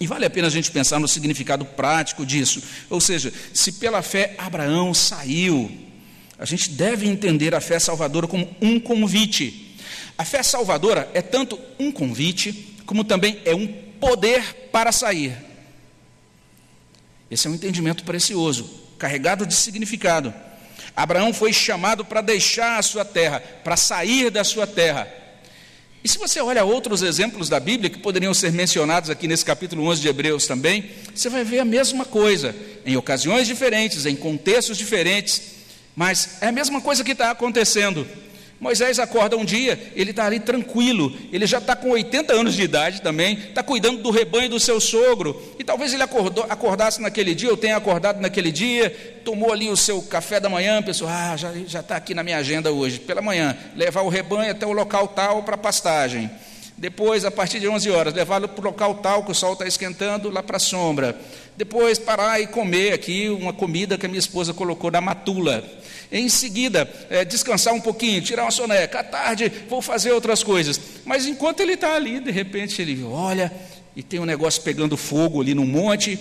E 0.00 0.06
vale 0.06 0.24
a 0.24 0.30
pena 0.30 0.46
a 0.46 0.50
gente 0.50 0.70
pensar 0.70 0.98
no 0.98 1.06
significado 1.06 1.64
prático 1.64 2.24
disso. 2.24 2.62
Ou 2.88 3.00
seja, 3.00 3.32
se 3.52 3.72
pela 3.72 4.00
fé 4.00 4.34
Abraão 4.38 4.94
saiu, 4.94 5.70
a 6.38 6.46
gente 6.46 6.70
deve 6.70 7.06
entender 7.06 7.54
a 7.54 7.60
fé 7.60 7.78
salvadora 7.78 8.26
como 8.26 8.48
um 8.62 8.80
convite. 8.80 9.76
A 10.16 10.24
fé 10.24 10.42
salvadora 10.42 11.10
é 11.12 11.20
tanto 11.20 11.58
um 11.78 11.92
convite, 11.92 12.76
como 12.86 13.04
também 13.04 13.40
é 13.44 13.54
um 13.54 13.66
poder 14.00 14.70
para 14.72 14.90
sair. 14.90 15.36
Esse 17.30 17.46
é 17.46 17.50
um 17.50 17.54
entendimento 17.54 18.02
precioso, 18.04 18.79
carregado 19.00 19.44
de 19.44 19.54
significado. 19.54 20.32
Abraão 20.94 21.34
foi 21.34 21.52
chamado 21.52 22.04
para 22.04 22.20
deixar 22.20 22.78
a 22.78 22.82
sua 22.82 23.04
terra, 23.04 23.42
para 23.64 23.76
sair 23.76 24.30
da 24.30 24.44
sua 24.44 24.66
terra 24.66 25.20
e 26.02 26.08
se 26.08 26.16
você 26.16 26.40
olha 26.40 26.64
outros 26.64 27.02
exemplos 27.02 27.50
da 27.50 27.60
Bíblia 27.60 27.90
que 27.90 27.98
poderiam 27.98 28.32
ser 28.32 28.52
mencionados 28.52 29.10
aqui 29.10 29.28
nesse 29.28 29.44
capítulo 29.44 29.84
11 29.84 30.00
de 30.00 30.08
Hebreus 30.08 30.46
também, 30.46 30.90
você 31.14 31.28
vai 31.28 31.44
ver 31.44 31.58
a 31.58 31.64
mesma 31.64 32.06
coisa, 32.06 32.56
em 32.86 32.96
ocasiões 32.96 33.46
diferentes, 33.46 34.06
em 34.06 34.16
contextos 34.16 34.78
diferentes, 34.78 35.42
mas 35.94 36.38
é 36.40 36.46
a 36.46 36.52
mesma 36.52 36.80
coisa 36.80 37.04
que 37.04 37.12
está 37.12 37.30
acontecendo. 37.30 38.06
Moisés 38.60 38.98
acorda 38.98 39.38
um 39.38 39.44
dia, 39.44 39.90
ele 39.96 40.10
está 40.10 40.26
ali 40.26 40.38
tranquilo, 40.38 41.16
ele 41.32 41.46
já 41.46 41.56
está 41.56 41.74
com 41.74 41.92
80 41.92 42.34
anos 42.34 42.54
de 42.54 42.62
idade 42.62 43.00
também, 43.00 43.38
está 43.38 43.62
cuidando 43.62 44.02
do 44.02 44.10
rebanho 44.10 44.50
do 44.50 44.60
seu 44.60 44.78
sogro, 44.78 45.40
e 45.58 45.64
talvez 45.64 45.94
ele 45.94 46.02
acordou, 46.02 46.44
acordasse 46.46 47.00
naquele 47.00 47.34
dia, 47.34 47.50
ou 47.50 47.56
tenha 47.56 47.74
acordado 47.78 48.20
naquele 48.20 48.52
dia, 48.52 49.20
tomou 49.24 49.50
ali 49.50 49.70
o 49.70 49.76
seu 49.76 50.02
café 50.02 50.38
da 50.38 50.50
manhã, 50.50 50.82
pensou, 50.82 51.08
ah, 51.08 51.34
já 51.38 51.80
está 51.80 51.96
aqui 51.96 52.12
na 52.12 52.22
minha 52.22 52.36
agenda 52.36 52.70
hoje, 52.70 53.00
pela 53.00 53.22
manhã, 53.22 53.56
levar 53.74 54.02
o 54.02 54.10
rebanho 54.10 54.50
até 54.50 54.66
o 54.66 54.72
local 54.72 55.08
tal 55.08 55.42
para 55.42 55.56
pastagem. 55.56 56.30
Depois, 56.80 57.26
a 57.26 57.30
partir 57.30 57.60
de 57.60 57.68
11 57.68 57.90
horas, 57.90 58.14
levá-lo 58.14 58.48
para 58.48 58.62
o 58.62 58.64
local 58.64 58.94
tal 58.96 59.22
que 59.22 59.30
o 59.30 59.34
sol 59.34 59.52
está 59.52 59.66
esquentando, 59.66 60.30
lá 60.30 60.42
para 60.42 60.56
a 60.56 60.60
sombra. 60.60 61.14
Depois, 61.54 61.98
parar 61.98 62.40
e 62.40 62.46
comer 62.46 62.94
aqui 62.94 63.28
uma 63.28 63.52
comida 63.52 63.98
que 63.98 64.06
a 64.06 64.08
minha 64.08 64.18
esposa 64.18 64.54
colocou 64.54 64.90
na 64.90 64.98
matula. 64.98 65.62
Em 66.12 66.28
seguida, 66.28 66.90
é, 67.08 67.24
descansar 67.24 67.72
um 67.72 67.80
pouquinho, 67.80 68.20
tirar 68.20 68.42
uma 68.42 68.50
soneca. 68.50 69.00
À 69.00 69.04
tarde, 69.04 69.50
vou 69.68 69.80
fazer 69.80 70.12
outras 70.12 70.42
coisas. 70.42 70.80
Mas 71.04 71.26
enquanto 71.26 71.60
ele 71.60 71.74
está 71.74 71.94
ali, 71.94 72.18
de 72.18 72.30
repente 72.30 72.82
ele 72.82 73.02
olha 73.04 73.52
e 73.94 74.02
tem 74.02 74.18
um 74.18 74.24
negócio 74.24 74.62
pegando 74.62 74.96
fogo 74.96 75.40
ali 75.40 75.54
no 75.54 75.64
monte. 75.64 76.18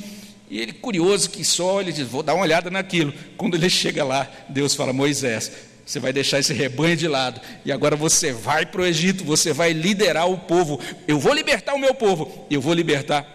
E 0.50 0.60
ele, 0.60 0.74
curioso 0.74 1.30
que 1.30 1.44
só, 1.44 1.82
ele 1.82 1.92
diz: 1.92 2.08
Vou 2.08 2.22
dar 2.22 2.36
uma 2.36 2.44
olhada 2.44 2.70
naquilo. 2.70 3.14
Quando 3.36 3.56
ele 3.56 3.70
chega 3.70 4.04
lá, 4.04 4.30
Deus 4.48 4.76
fala: 4.76 4.94
Moisés, 4.94 5.52
você 5.86 6.00
vai 6.00 6.14
deixar 6.14 6.38
esse 6.38 6.54
rebanho 6.54 6.96
de 6.96 7.08
lado, 7.08 7.42
e 7.66 7.72
agora 7.72 7.96
você 7.96 8.32
vai 8.32 8.68
para 8.68 8.82
o 8.82 8.86
Egito, 8.86 9.24
você 9.24 9.52
vai 9.52 9.74
liderar 9.74 10.30
o 10.30 10.38
povo. 10.38 10.80
Eu 11.08 11.20
vou 11.20 11.34
libertar 11.34 11.74
o 11.74 11.80
meu 11.80 11.96
povo, 11.96 12.46
eu 12.50 12.62
vou 12.62 12.76
libertar 12.76 13.26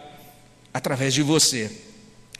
através 0.73 1.13
de 1.13 1.23
você 1.23 1.71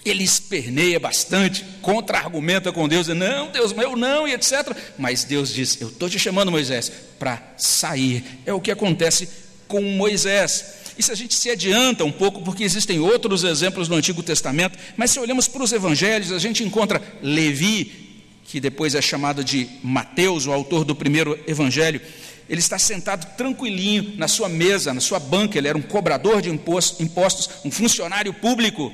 ele 0.05 0.23
esperneia 0.23 1.01
bastante, 1.01 1.65
contra-argumenta 1.81 2.71
com 2.71 2.87
Deus, 2.87 3.09
não, 3.09 3.51
Deus 3.51 3.73
meu, 3.73 3.97
não, 3.97 4.29
e 4.29 4.35
etc. 4.35 4.77
Mas 4.99 5.25
Deus 5.25 5.53
diz: 5.53 5.81
Eu 5.81 5.89
estou 5.89 6.09
te 6.09 6.19
chamando, 6.19 6.51
Moisés, 6.51 6.93
para 7.19 7.43
sair. 7.57 8.23
É 8.45 8.53
o 8.53 8.61
que 8.61 8.71
acontece 8.71 9.29
com 9.67 9.81
Moisés. 9.83 10.83
E 10.97 11.03
se 11.03 11.11
a 11.11 11.15
gente 11.15 11.35
se 11.35 11.51
adianta 11.51 12.05
um 12.05 12.13
pouco, 12.13 12.43
porque 12.43 12.63
existem 12.63 13.01
outros 13.01 13.43
exemplos 13.43 13.89
no 13.89 13.97
Antigo 13.97 14.23
Testamento, 14.23 14.79
mas 14.97 15.11
se 15.11 15.19
olhamos 15.19 15.49
para 15.49 15.63
os 15.63 15.73
evangelhos, 15.73 16.31
a 16.31 16.39
gente 16.39 16.63
encontra 16.63 17.03
Levi, 17.21 18.21
que 18.45 18.61
depois 18.61 18.95
é 18.95 19.03
chamado 19.03 19.43
de 19.43 19.69
Mateus, 19.83 20.47
o 20.47 20.53
autor 20.53 20.85
do 20.85 20.95
primeiro 20.95 21.39
evangelho. 21.47 22.01
Ele 22.49 22.61
está 22.61 22.79
sentado 22.79 23.37
tranquilinho 23.37 24.15
na 24.17 24.29
sua 24.29 24.49
mesa, 24.49 24.93
na 24.93 25.01
sua 25.01 25.19
banca, 25.19 25.59
ele 25.59 25.67
era 25.67 25.79
um 25.79 25.83
cobrador 25.83 26.43
de 26.43 26.51
impostos, 26.51 27.51
um 27.65 27.71
funcionário 27.71 28.33
público. 28.35 28.93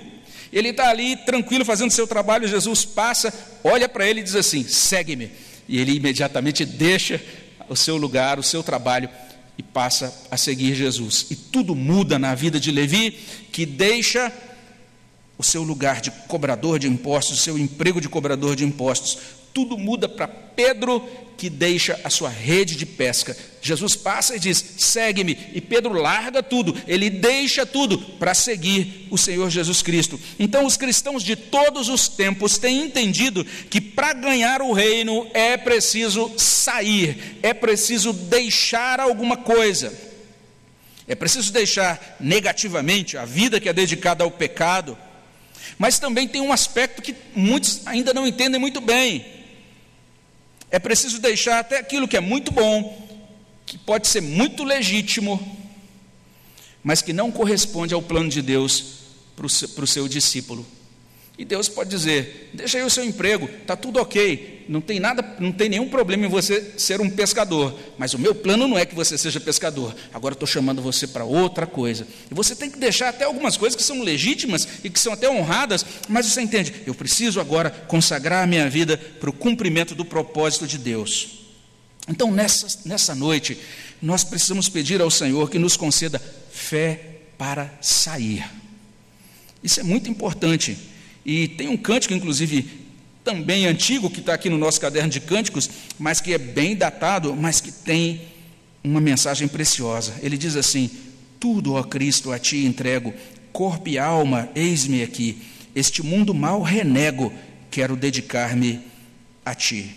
Ele 0.53 0.71
está 0.71 0.89
ali 0.91 1.17
tranquilo 1.17 1.65
fazendo 1.65 1.91
seu 1.91 2.07
trabalho, 2.07 2.49
Jesus 2.49 2.85
passa, 2.85 3.33
olha 3.63 3.89
para 3.89 4.07
ele 4.07 4.21
e 4.21 4.25
diz 4.25 4.35
assim: 4.35 4.65
segue-me. 4.65 5.31
E 5.69 5.79
ele 5.79 5.95
imediatamente 5.95 6.65
deixa 6.65 7.21
o 7.69 7.77
seu 7.77 7.97
lugar, 7.97 8.39
o 8.39 8.43
seu 8.43 8.63
trabalho 8.63 9.09
e 9.57 9.63
passa 9.63 10.27
a 10.31 10.37
seguir 10.37 10.75
Jesus. 10.75 11.27
E 11.31 11.37
tudo 11.37 11.75
muda 11.75 12.19
na 12.19 12.35
vida 12.35 12.59
de 12.59 12.73
Levi, 12.73 13.13
que 13.53 13.65
deixa 13.65 14.33
o 15.39 15.43
seu 15.43 15.63
lugar 15.63 16.01
de 16.01 16.11
cobrador 16.11 16.79
de 16.79 16.89
impostos, 16.89 17.39
o 17.39 17.43
seu 17.43 17.59
emprego 17.59 18.01
de 18.01 18.09
cobrador 18.09 18.57
de 18.57 18.65
impostos. 18.65 19.19
Tudo 19.55 19.79
muda 19.79 20.09
para 20.09 20.27
Pedro, 20.29 21.07
que 21.41 21.49
deixa 21.49 21.99
a 22.05 22.11
sua 22.11 22.29
rede 22.29 22.77
de 22.77 22.85
pesca. 22.85 23.35
Jesus 23.63 23.97
passa 23.97 24.37
e 24.37 24.39
diz: 24.39 24.63
segue-me. 24.77 25.39
E 25.55 25.61
Pedro 25.63 25.95
larga 25.95 26.43
tudo, 26.43 26.77
ele 26.87 27.09
deixa 27.09 27.65
tudo 27.65 27.97
para 27.97 28.35
seguir 28.35 29.09
o 29.11 29.17
Senhor 29.17 29.49
Jesus 29.49 29.81
Cristo. 29.81 30.21
Então, 30.39 30.67
os 30.67 30.77
cristãos 30.77 31.23
de 31.23 31.37
todos 31.37 31.89
os 31.89 32.09
tempos 32.09 32.59
têm 32.59 32.83
entendido 32.83 33.43
que 33.71 33.81
para 33.81 34.13
ganhar 34.13 34.61
o 34.61 34.75
reino 34.75 35.27
é 35.33 35.57
preciso 35.57 36.31
sair, 36.37 37.39
é 37.43 37.55
preciso 37.55 38.13
deixar 38.13 39.01
alguma 39.01 39.39
coisa. 39.39 39.99
É 41.09 41.15
preciso 41.15 41.51
deixar 41.55 42.19
negativamente 42.21 43.17
a 43.17 43.25
vida 43.25 43.59
que 43.59 43.69
é 43.69 43.73
dedicada 43.73 44.25
ao 44.25 44.31
pecado, 44.31 44.97
mas 45.79 45.99
também 45.99 46.29
tem 46.29 46.43
um 46.43 46.53
aspecto 46.53 47.01
que 47.01 47.17
muitos 47.35 47.81
ainda 47.87 48.13
não 48.13 48.27
entendem 48.27 48.61
muito 48.61 48.83
bem 48.83 49.40
é 50.71 50.79
preciso 50.79 51.21
deixar 51.21 51.59
até 51.59 51.79
aquilo 51.79 52.07
que 52.07 52.17
é 52.17 52.21
muito 52.21 52.53
bom, 52.53 53.09
que 53.67 53.77
pode 53.79 54.07
ser 54.09 54.21
muito 54.21 54.65
legítimo, 54.65 55.59
mas 56.83 57.03
que 57.03 57.13
não 57.13 57.31
corresponde 57.31 57.95
ao 57.95 58.03
plano 58.03 58.29
de 58.29 58.41
Deus 58.41 59.01
para 59.37 59.47
o 59.47 59.87
seu 59.87 60.09
discípulo. 60.09 60.67
E 61.37 61.45
Deus 61.45 61.69
pode 61.69 61.91
dizer: 61.91 62.51
deixa 62.53 62.79
aí 62.79 62.85
o 62.85 62.91
seu 62.91 63.05
emprego, 63.05 63.49
está 63.63 63.75
tudo 63.77 64.01
ok, 64.01 64.60
não 64.71 64.81
tem 64.81 65.01
nada, 65.01 65.37
não 65.41 65.51
tem 65.51 65.69
nenhum 65.69 65.89
problema 65.89 66.27
em 66.27 66.29
você 66.29 66.75
ser 66.77 67.01
um 67.01 67.11
pescador, 67.11 67.77
mas 67.99 68.15
o 68.15 68.19
meu 68.21 68.33
plano 68.33 68.69
não 68.69 68.79
é 68.79 68.87
que 68.87 68.95
você 68.95 69.19
seja 69.19 69.41
pescador. 69.41 69.93
Agora 70.15 70.33
estou 70.33 70.47
chamando 70.47 70.81
você 70.81 71.09
para 71.09 71.25
outra 71.25 71.67
coisa. 71.67 72.07
E 72.31 72.35
você 72.35 72.55
tem 72.55 72.71
que 72.71 72.79
deixar 72.79 73.09
até 73.09 73.25
algumas 73.25 73.57
coisas 73.57 73.75
que 73.75 73.83
são 73.83 74.01
legítimas 74.01 74.69
e 74.85 74.89
que 74.89 75.01
são 75.01 75.13
até 75.13 75.29
honradas, 75.29 75.85
mas 76.09 76.27
você 76.27 76.41
entende? 76.41 76.73
Eu 76.87 76.95
preciso 76.95 77.41
agora 77.41 77.69
consagrar 77.69 78.45
a 78.45 78.47
minha 78.47 78.71
vida 78.71 78.97
para 78.97 79.29
o 79.29 79.33
cumprimento 79.33 79.93
do 79.93 80.05
propósito 80.05 80.69
de 80.69 80.79
Deus. 80.79 81.41
Então, 82.09 82.31
nessa, 82.31 82.89
nessa 82.89 83.13
noite, 83.13 83.59
nós 84.01 84.23
precisamos 84.23 84.69
pedir 84.69 85.01
ao 85.01 85.11
Senhor 85.11 85.51
que 85.51 85.59
nos 85.59 85.77
conceda 85.77 86.23
fé 86.49 87.23
para 87.37 87.77
sair. 87.81 88.49
Isso 89.65 89.81
é 89.81 89.83
muito 89.83 90.09
importante. 90.09 90.79
E 91.27 91.49
tem 91.49 91.67
um 91.67 91.77
cântico, 91.77 92.15
inclusive, 92.15 92.80
também 93.25 93.67
antigo, 93.67 94.11
que 94.11 94.21
está 94.21 94.35
aqui 94.35 94.49
no 94.49 94.59
nosso 94.59 94.81
caderno 94.81 95.11
de 95.11 95.21
cânticos, 95.21 95.69
mas 95.99 96.21
que 96.21 96.33
é 96.33 96.39
bem 96.39 96.75
datado, 96.75 97.35
mas 97.37 97.61
que 97.61 97.71
tem 97.71 98.23
uma 98.83 99.01
mensagem 99.01 99.47
preciosa. 99.47 100.15
Ele 100.23 100.37
diz 100.37 100.57
assim: 100.57 100.91
Tudo, 101.39 101.75
ó 101.75 101.83
Cristo, 101.83 102.33
a 102.33 102.39
ti 102.39 102.65
entrego, 102.65 103.13
corpo 103.53 103.89
e 103.89 103.99
alma, 103.99 104.49
eis-me 104.55 105.03
aqui. 105.03 105.43
Este 105.75 106.03
mundo 106.03 106.35
mal 106.35 106.63
renego, 106.63 107.33
quero 107.71 107.95
dedicar-me 107.95 108.81
a 109.45 109.55
ti. 109.55 109.95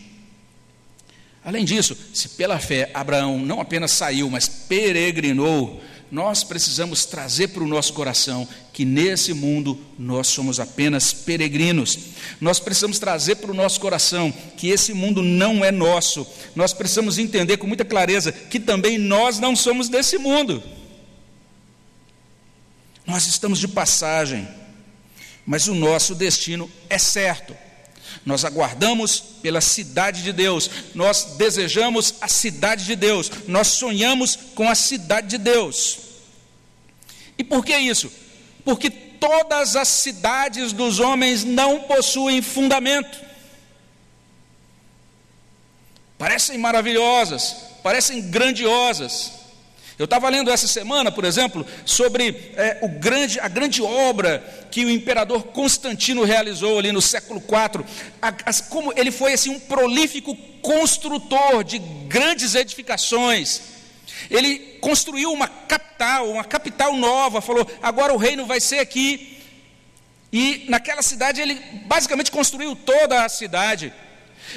Além 1.44 1.66
disso, 1.66 1.98
se 2.14 2.30
pela 2.30 2.58
fé 2.58 2.90
Abraão 2.94 3.38
não 3.40 3.60
apenas 3.60 3.92
saiu, 3.92 4.30
mas 4.30 4.48
peregrinou, 4.48 5.82
nós 6.14 6.44
precisamos 6.44 7.06
trazer 7.06 7.48
para 7.48 7.64
o 7.64 7.68
nosso 7.68 7.92
coração 7.92 8.48
que 8.72 8.86
nesse 8.86 9.34
mundo 9.34 9.80
nós 9.98 10.28
somos 10.28 10.60
apenas 10.60 11.12
peregrinos. 11.12 11.98
Nós 12.40 12.60
precisamos 12.60 13.00
trazer 13.00 13.38
para 13.38 13.50
o 13.50 13.54
nosso 13.56 13.80
coração 13.80 14.32
que 14.56 14.68
esse 14.68 14.94
mundo 14.94 15.24
não 15.24 15.66
é 15.66 15.72
nosso. 15.72 16.28
Nós 16.56 16.72
precisamos 16.72 17.18
entender 17.18 17.58
com 17.58 17.66
muita 17.66 17.84
clareza 17.84 18.32
que 18.32 18.60
também 18.60 19.00
nós 19.00 19.40
não 19.40 19.56
somos 19.56 19.90
desse 19.90 20.20
mundo. 20.20 20.62
Nós 23.08 23.26
estamos 23.26 23.58
de 23.58 23.68
passagem, 23.68 24.48
mas 25.44 25.68
o 25.68 25.74
nosso 25.74 26.14
destino 26.14 26.70
é 26.92 27.00
certo. 27.00 27.58
Nós 28.24 28.46
aguardamos 28.46 29.20
pela 29.42 29.62
cidade 29.62 30.22
de 30.22 30.32
Deus, 30.32 30.70
nós 30.94 31.34
desejamos 31.40 32.14
a 32.22 32.28
cidade 32.28 32.86
de 32.86 32.96
Deus, 32.96 33.32
nós 33.48 33.70
sonhamos 33.70 34.38
com 34.54 34.70
a 34.70 34.76
cidade 34.76 35.30
de 35.30 35.38
Deus. 35.40 36.03
E 37.38 37.44
por 37.44 37.66
que 37.66 37.76
isso? 37.78 38.12
Porque 38.64 38.90
todas 38.90 39.76
as 39.76 39.88
cidades 39.88 40.74
dos 40.74 41.00
homens 41.00 41.44
não 41.44 41.82
possuem 41.82 42.42
fundamento. 42.42 43.20
Parecem 46.18 46.58
maravilhosas, 46.58 47.56
parecem 47.82 48.30
grandiosas. 48.30 49.44
Eu 49.98 50.06
estava 50.06 50.28
lendo 50.28 50.50
essa 50.50 50.68
semana, 50.68 51.12
por 51.12 51.24
exemplo, 51.24 51.66
sobre 51.86 52.52
é, 52.56 52.80
o 52.82 52.90
grande, 52.90 53.40
a 53.40 53.48
grande 53.48 53.82
obra 53.82 54.44
que 54.72 54.84
o 54.84 54.90
imperador 54.90 55.44
Constantino 55.48 56.24
realizou 56.24 56.80
ali 56.80 56.92
no 56.92 57.02
século 57.02 57.40
IV. 57.40 57.86
A, 58.22 58.32
como 58.70 58.92
ele 58.96 59.12
foi 59.12 59.34
assim 59.34 59.52
um 59.52 59.60
prolífico 59.60 60.36
construtor 60.62 61.64
de 61.64 61.78
grandes 62.08 62.56
edificações. 62.56 63.62
Ele 64.30 64.60
construiu 64.82 65.32
uma 65.32 65.48
capital, 65.48 66.30
uma 66.30 66.44
capital 66.44 66.96
nova, 66.96 67.42
falou: 67.42 67.70
agora 67.82 68.14
o 68.14 68.18
reino 68.18 68.46
vai 68.46 68.60
ser 68.60 68.80
aqui. 68.80 69.40
E 70.32 70.66
naquela 70.68 71.02
cidade 71.02 71.40
ele 71.40 71.56
basicamente 71.86 72.32
construiu 72.32 72.76
toda 72.76 73.24
a 73.24 73.30
cidade. 73.30 73.94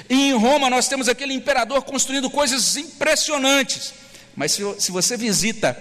E 0.08 0.30
em 0.30 0.32
Roma 0.34 0.70
nós 0.70 0.88
temos 0.88 1.08
aquele 1.08 1.34
imperador 1.34 1.82
construindo 1.82 2.30
coisas 2.30 2.76
impressionantes. 2.76 3.92
Mas 4.34 4.52
se, 4.52 4.62
se 4.78 4.90
você 4.90 5.16
visita 5.16 5.76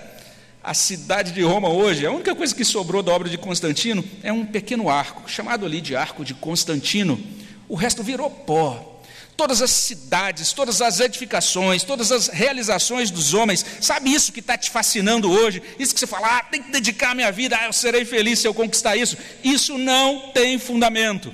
a 0.63 0.73
cidade 0.73 1.31
de 1.31 1.43
Roma 1.43 1.69
hoje, 1.69 2.05
a 2.05 2.11
única 2.11 2.33
coisa 2.33 2.55
que 2.55 2.65
sobrou 2.65 3.03
da 3.03 3.11
obra 3.13 3.29
de 3.29 3.37
Constantino 3.37 4.03
é 4.23 4.33
um 4.33 4.45
pequeno 4.45 4.89
arco, 4.89 5.29
chamado 5.29 5.65
ali 5.65 5.79
de 5.79 5.95
Arco 5.95 6.25
de 6.25 6.33
Constantino. 6.33 7.21
O 7.69 7.75
resto 7.75 8.01
virou 8.01 8.29
pó. 8.29 8.94
Todas 9.37 9.61
as 9.61 9.71
cidades, 9.71 10.53
todas 10.53 10.81
as 10.81 10.99
edificações, 10.99 11.83
todas 11.83 12.11
as 12.11 12.27
realizações 12.29 13.11
dos 13.11 13.33
homens, 13.33 13.65
sabe 13.81 14.13
isso 14.13 14.31
que 14.31 14.39
está 14.39 14.57
te 14.57 14.71
fascinando 14.71 15.29
hoje? 15.29 15.61
Isso 15.77 15.93
que 15.93 15.99
você 15.99 16.07
fala, 16.07 16.37
ah, 16.37 16.43
tem 16.43 16.63
que 16.63 16.71
dedicar 16.71 17.11
a 17.11 17.15
minha 17.15 17.31
vida, 17.31 17.57
ah, 17.59 17.65
eu 17.65 17.73
serei 17.73 18.05
feliz 18.05 18.39
se 18.39 18.47
eu 18.47 18.53
conquistar 18.53 18.95
isso. 18.95 19.17
Isso 19.43 19.77
não 19.77 20.31
tem 20.31 20.57
fundamento. 20.57 21.33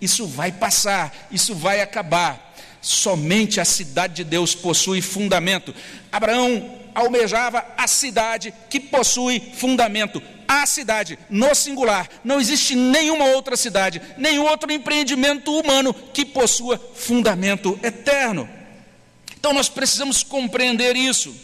Isso 0.00 0.26
vai 0.26 0.52
passar, 0.52 1.28
isso 1.30 1.54
vai 1.54 1.80
acabar. 1.80 2.54
Somente 2.80 3.60
a 3.60 3.64
cidade 3.64 4.14
de 4.14 4.24
Deus 4.24 4.54
possui 4.54 5.00
fundamento. 5.00 5.74
Abraão 6.10 6.81
almejava 6.94 7.64
a 7.76 7.86
cidade 7.86 8.52
que 8.68 8.80
possui 8.80 9.40
fundamento. 9.54 10.22
A 10.46 10.66
cidade, 10.66 11.18
no 11.30 11.54
singular, 11.54 12.08
não 12.22 12.40
existe 12.40 12.74
nenhuma 12.74 13.26
outra 13.26 13.56
cidade, 13.56 14.02
nenhum 14.18 14.44
outro 14.44 14.70
empreendimento 14.70 15.52
humano 15.58 15.94
que 15.94 16.24
possua 16.24 16.78
fundamento 16.94 17.78
eterno. 17.82 18.48
Então 19.38 19.52
nós 19.52 19.68
precisamos 19.68 20.22
compreender 20.22 20.96
isso. 20.96 21.34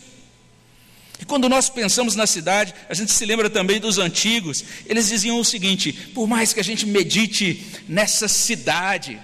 E 1.20 1.24
quando 1.24 1.48
nós 1.48 1.68
pensamos 1.68 2.14
na 2.14 2.26
cidade, 2.26 2.72
a 2.88 2.94
gente 2.94 3.10
se 3.10 3.24
lembra 3.24 3.50
também 3.50 3.80
dos 3.80 3.98
antigos. 3.98 4.64
Eles 4.86 5.08
diziam 5.08 5.40
o 5.40 5.44
seguinte: 5.44 5.92
por 6.14 6.28
mais 6.28 6.52
que 6.52 6.60
a 6.60 6.64
gente 6.64 6.86
medite 6.86 7.64
nessa 7.88 8.28
cidade, 8.28 9.18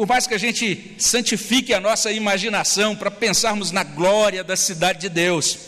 por 0.00 0.06
mais 0.06 0.26
que 0.26 0.32
a 0.32 0.38
gente 0.38 0.94
santifique 0.96 1.74
a 1.74 1.78
nossa 1.78 2.10
imaginação 2.10 2.96
para 2.96 3.10
pensarmos 3.10 3.70
na 3.70 3.84
glória 3.84 4.42
da 4.42 4.56
cidade 4.56 4.98
de 4.98 5.10
Deus, 5.10 5.58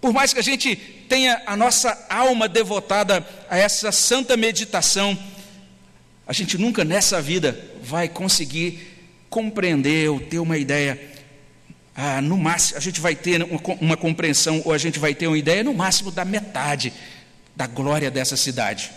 por 0.00 0.12
mais 0.12 0.32
que 0.32 0.38
a 0.38 0.42
gente 0.42 0.76
tenha 0.76 1.42
a 1.44 1.56
nossa 1.56 2.06
alma 2.08 2.48
devotada 2.48 3.26
a 3.48 3.58
essa 3.58 3.90
santa 3.90 4.36
meditação, 4.36 5.18
a 6.28 6.32
gente 6.32 6.56
nunca 6.56 6.84
nessa 6.84 7.20
vida 7.20 7.60
vai 7.82 8.08
conseguir 8.08 9.02
compreender 9.28 10.08
ou 10.08 10.20
ter 10.20 10.38
uma 10.38 10.56
ideia. 10.56 11.10
Ah, 11.92 12.22
no 12.22 12.38
máximo, 12.38 12.78
a 12.78 12.80
gente 12.80 13.00
vai 13.00 13.16
ter 13.16 13.42
uma, 13.42 13.60
uma 13.80 13.96
compreensão 13.96 14.62
ou 14.64 14.72
a 14.72 14.78
gente 14.78 15.00
vai 15.00 15.12
ter 15.12 15.26
uma 15.26 15.36
ideia 15.36 15.64
no 15.64 15.74
máximo 15.74 16.12
da 16.12 16.24
metade 16.24 16.92
da 17.56 17.66
glória 17.66 18.12
dessa 18.12 18.36
cidade. 18.36 18.92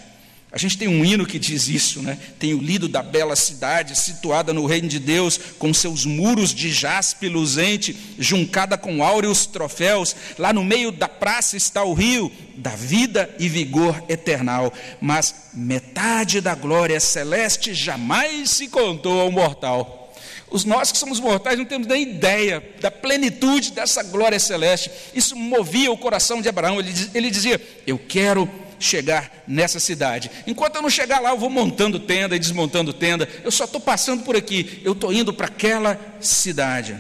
A 0.53 0.57
gente 0.59 0.77
tem 0.77 0.87
um 0.87 1.03
hino 1.03 1.25
que 1.25 1.39
diz 1.39 1.67
isso, 1.67 1.99
né? 2.03 2.15
Tenho 2.37 2.59
lido 2.59 2.87
da 2.87 3.01
bela 3.01 3.35
cidade, 3.35 3.97
situada 3.97 4.53
no 4.53 4.67
reino 4.67 4.87
de 4.87 4.99
Deus, 4.99 5.39
com 5.57 5.73
seus 5.73 6.05
muros 6.05 6.53
de 6.53 6.71
jaspe 6.71 7.27
luzente, 7.27 7.97
juncada 8.19 8.77
com 8.77 9.03
áureos 9.03 9.47
troféus. 9.47 10.15
Lá 10.37 10.53
no 10.53 10.63
meio 10.63 10.91
da 10.91 11.09
praça 11.09 11.57
está 11.57 11.83
o 11.83 11.95
rio 11.95 12.31
da 12.55 12.69
vida 12.75 13.35
e 13.39 13.49
vigor 13.49 14.03
eternal. 14.07 14.71
Mas 15.01 15.33
metade 15.55 16.39
da 16.39 16.53
glória 16.53 16.99
celeste 16.99 17.73
jamais 17.73 18.51
se 18.51 18.67
contou 18.67 19.21
ao 19.21 19.31
mortal. 19.31 20.03
Os 20.51 20.65
nós 20.65 20.91
que 20.91 20.99
somos 20.99 21.19
mortais 21.19 21.57
não 21.57 21.65
temos 21.65 21.87
nem 21.87 22.03
ideia 22.03 22.63
da 22.79 22.91
plenitude 22.91 23.71
dessa 23.71 24.03
glória 24.03 24.39
celeste. 24.39 24.91
Isso 25.15 25.35
movia 25.35 25.91
o 25.91 25.97
coração 25.97 26.43
de 26.43 26.47
Abraão. 26.47 26.79
Ele, 26.79 26.93
ele 27.15 27.31
dizia: 27.31 27.59
Eu 27.87 27.97
quero 27.97 28.47
chegar 28.83 29.43
nessa 29.47 29.79
cidade. 29.79 30.29
Enquanto 30.45 30.75
eu 30.75 30.81
não 30.81 30.89
chegar 30.89 31.19
lá, 31.19 31.31
eu 31.31 31.37
vou 31.37 31.49
montando 31.49 31.99
tenda 31.99 32.35
e 32.35 32.39
desmontando 32.39 32.93
tenda. 32.93 33.27
Eu 33.43 33.51
só 33.51 33.65
estou 33.65 33.81
passando 33.81 34.23
por 34.23 34.35
aqui, 34.35 34.81
eu 34.83 34.93
estou 34.93 35.11
indo 35.11 35.33
para 35.33 35.47
aquela 35.47 35.99
cidade. 36.19 36.99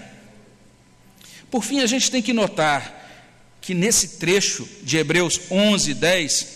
Por 1.51 1.63
fim, 1.63 1.81
a 1.81 1.85
gente 1.85 2.09
tem 2.09 2.21
que 2.21 2.33
notar 2.33 3.01
que 3.61 3.73
nesse 3.73 4.19
trecho 4.19 4.67
de 4.81 4.97
Hebreus 4.97 5.39
11, 5.49 5.93
10, 5.93 6.47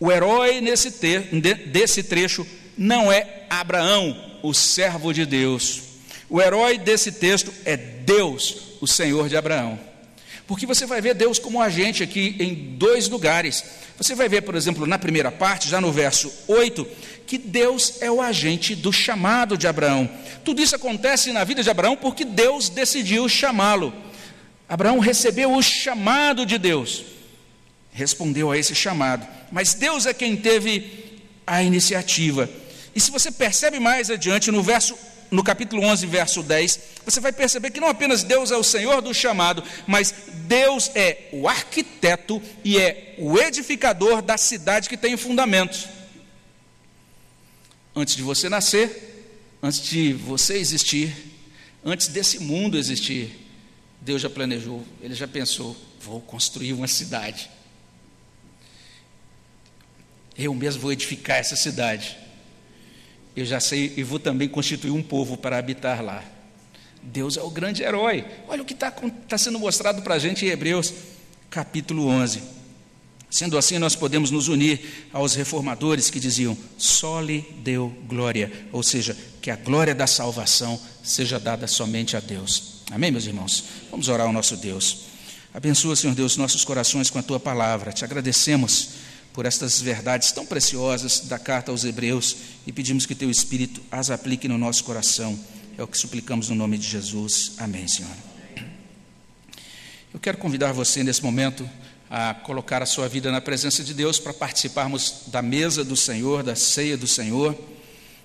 o 0.00 0.10
herói 0.10 0.60
nesse 0.60 0.90
ter, 0.92 1.28
desse 1.66 2.02
trecho 2.02 2.46
não 2.76 3.12
é 3.12 3.44
Abraão, 3.50 4.38
o 4.42 4.54
servo 4.54 5.12
de 5.12 5.26
Deus, 5.26 5.82
O 6.30 6.40
herói 6.40 6.78
desse 6.78 7.10
texto 7.10 7.52
é 7.64 7.76
Deus, 7.76 8.78
o 8.80 8.86
Senhor 8.86 9.28
de 9.28 9.36
Abraão. 9.36 9.89
Porque 10.50 10.66
você 10.66 10.84
vai 10.84 11.00
ver 11.00 11.14
Deus 11.14 11.38
como 11.38 11.62
agente 11.62 12.02
aqui 12.02 12.34
em 12.40 12.76
dois 12.76 13.08
lugares. 13.08 13.64
Você 13.96 14.16
vai 14.16 14.28
ver, 14.28 14.40
por 14.40 14.56
exemplo, 14.56 14.84
na 14.84 14.98
primeira 14.98 15.30
parte, 15.30 15.68
já 15.68 15.80
no 15.80 15.92
verso 15.92 16.28
8, 16.48 16.84
que 17.24 17.38
Deus 17.38 18.02
é 18.02 18.10
o 18.10 18.20
agente 18.20 18.74
do 18.74 18.92
chamado 18.92 19.56
de 19.56 19.68
Abraão. 19.68 20.10
Tudo 20.44 20.60
isso 20.60 20.74
acontece 20.74 21.30
na 21.30 21.44
vida 21.44 21.62
de 21.62 21.70
Abraão 21.70 21.96
porque 21.96 22.24
Deus 22.24 22.68
decidiu 22.68 23.28
chamá-lo. 23.28 23.94
Abraão 24.68 24.98
recebeu 24.98 25.54
o 25.54 25.62
chamado 25.62 26.44
de 26.44 26.58
Deus, 26.58 27.04
respondeu 27.92 28.50
a 28.50 28.58
esse 28.58 28.74
chamado, 28.74 29.24
mas 29.52 29.74
Deus 29.74 30.04
é 30.04 30.12
quem 30.12 30.36
teve 30.36 31.20
a 31.46 31.62
iniciativa. 31.62 32.50
E 32.92 33.00
se 33.00 33.12
você 33.12 33.30
percebe 33.30 33.78
mais 33.78 34.10
adiante, 34.10 34.50
no 34.50 34.64
verso 34.64 34.98
no 35.30 35.44
capítulo 35.44 35.82
11, 35.84 36.06
verso 36.06 36.42
10, 36.42 36.80
você 37.04 37.20
vai 37.20 37.32
perceber 37.32 37.70
que 37.70 37.80
não 37.80 37.88
apenas 37.88 38.22
Deus 38.22 38.50
é 38.50 38.56
o 38.56 38.64
Senhor 38.64 39.00
do 39.00 39.14
chamado, 39.14 39.62
mas 39.86 40.12
Deus 40.46 40.90
é 40.94 41.28
o 41.32 41.48
arquiteto 41.48 42.42
e 42.64 42.78
é 42.78 43.14
o 43.18 43.38
edificador 43.38 44.20
da 44.22 44.36
cidade 44.36 44.88
que 44.88 44.96
tem 44.96 45.16
fundamentos. 45.16 45.86
Antes 47.94 48.16
de 48.16 48.22
você 48.22 48.48
nascer, 48.48 49.58
antes 49.62 49.82
de 49.82 50.12
você 50.12 50.56
existir, 50.56 51.14
antes 51.84 52.08
desse 52.08 52.40
mundo 52.40 52.76
existir, 52.76 53.30
Deus 54.00 54.22
já 54.22 54.30
planejou, 54.30 54.84
ele 55.00 55.14
já 55.14 55.28
pensou: 55.28 55.76
vou 56.00 56.20
construir 56.20 56.72
uma 56.72 56.88
cidade. 56.88 57.50
Eu 60.36 60.54
mesmo 60.54 60.80
vou 60.80 60.92
edificar 60.92 61.36
essa 61.36 61.54
cidade 61.54 62.16
eu 63.42 63.46
já 63.46 63.60
sei 63.60 63.92
e 63.96 64.02
vou 64.02 64.18
também 64.18 64.48
constituir 64.48 64.90
um 64.90 65.02
povo 65.02 65.36
para 65.36 65.58
habitar 65.58 66.02
lá. 66.02 66.22
Deus 67.02 67.36
é 67.36 67.42
o 67.42 67.50
grande 67.50 67.82
herói. 67.82 68.24
Olha 68.48 68.62
o 68.62 68.64
que 68.64 68.74
está 68.74 68.90
tá 68.90 69.38
sendo 69.38 69.58
mostrado 69.58 70.02
para 70.02 70.14
a 70.14 70.18
gente 70.18 70.44
em 70.44 70.48
Hebreus, 70.48 70.92
capítulo 71.48 72.06
11. 72.06 72.42
Sendo 73.30 73.56
assim, 73.56 73.78
nós 73.78 73.94
podemos 73.94 74.30
nos 74.30 74.48
unir 74.48 75.08
aos 75.12 75.34
reformadores 75.34 76.10
que 76.10 76.18
diziam: 76.18 76.56
só 76.76 77.20
lhe 77.20 77.42
deu 77.62 77.94
glória, 78.06 78.50
ou 78.72 78.82
seja, 78.82 79.16
que 79.40 79.50
a 79.50 79.56
glória 79.56 79.94
da 79.94 80.06
salvação 80.06 80.78
seja 81.02 81.38
dada 81.38 81.66
somente 81.66 82.16
a 82.16 82.20
Deus. 82.20 82.82
Amém, 82.90 83.10
meus 83.10 83.26
irmãos? 83.26 83.64
Vamos 83.90 84.08
orar 84.08 84.26
ao 84.26 84.32
nosso 84.32 84.56
Deus. 84.56 85.10
Abençoa, 85.54 85.96
Senhor 85.96 86.14
Deus, 86.14 86.36
nossos 86.36 86.64
corações 86.64 87.08
com 87.08 87.18
a 87.18 87.22
tua 87.22 87.40
palavra. 87.40 87.92
Te 87.92 88.04
agradecemos 88.04 88.90
por 89.32 89.46
estas 89.46 89.80
verdades 89.80 90.32
tão 90.32 90.44
preciosas 90.44 91.20
da 91.20 91.38
carta 91.38 91.70
aos 91.70 91.84
Hebreus 91.84 92.36
e 92.66 92.72
pedimos 92.72 93.06
que 93.06 93.14
Teu 93.14 93.30
Espírito 93.30 93.80
as 93.90 94.10
aplique 94.10 94.48
no 94.48 94.58
nosso 94.58 94.84
coração. 94.84 95.38
É 95.78 95.82
o 95.82 95.86
que 95.86 95.96
suplicamos 95.96 96.48
no 96.48 96.54
nome 96.54 96.76
de 96.76 96.88
Jesus. 96.88 97.52
Amém, 97.58 97.86
Senhor. 97.86 98.10
Eu 100.12 100.18
quero 100.18 100.38
convidar 100.38 100.72
você 100.72 101.04
nesse 101.04 101.22
momento 101.22 101.68
a 102.10 102.34
colocar 102.34 102.82
a 102.82 102.86
sua 102.86 103.08
vida 103.08 103.30
na 103.30 103.40
presença 103.40 103.84
de 103.84 103.94
Deus 103.94 104.18
para 104.18 104.34
participarmos 104.34 105.22
da 105.28 105.40
mesa 105.40 105.84
do 105.84 105.96
Senhor, 105.96 106.42
da 106.42 106.56
ceia 106.56 106.96
do 106.96 107.06
Senhor. 107.06 107.56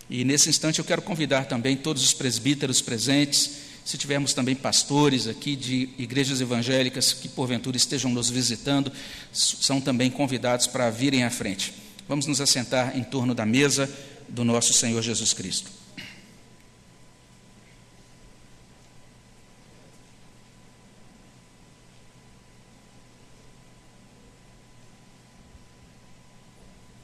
E 0.09 0.25
nesse 0.25 0.49
instante 0.49 0.79
eu 0.79 0.85
quero 0.85 1.03
convidar 1.03 1.45
também 1.45 1.77
todos 1.77 2.03
os 2.03 2.13
presbíteros 2.13 2.81
presentes 2.81 3.64
se 3.85 3.99
tivermos 3.99 4.33
também 4.33 4.55
pastores 4.55 5.27
aqui 5.27 5.55
de 5.55 5.89
igrejas 5.99 6.41
evangélicas 6.41 7.13
que 7.13 7.29
porventura 7.29 7.77
estejam 7.77 8.11
nos 8.11 8.31
visitando, 8.31 8.91
são 9.31 9.79
também 9.79 10.09
convidados 10.09 10.65
para 10.65 10.89
virem 10.89 11.23
à 11.23 11.29
frente. 11.29 11.71
Vamos 12.09 12.25
nos 12.25 12.41
assentar 12.41 12.97
em 12.97 13.03
torno 13.03 13.35
da 13.35 13.45
mesa 13.45 13.87
do 14.27 14.43
nosso 14.43 14.73
Senhor 14.73 15.01
Jesus 15.03 15.33
Cristo. 15.33 15.84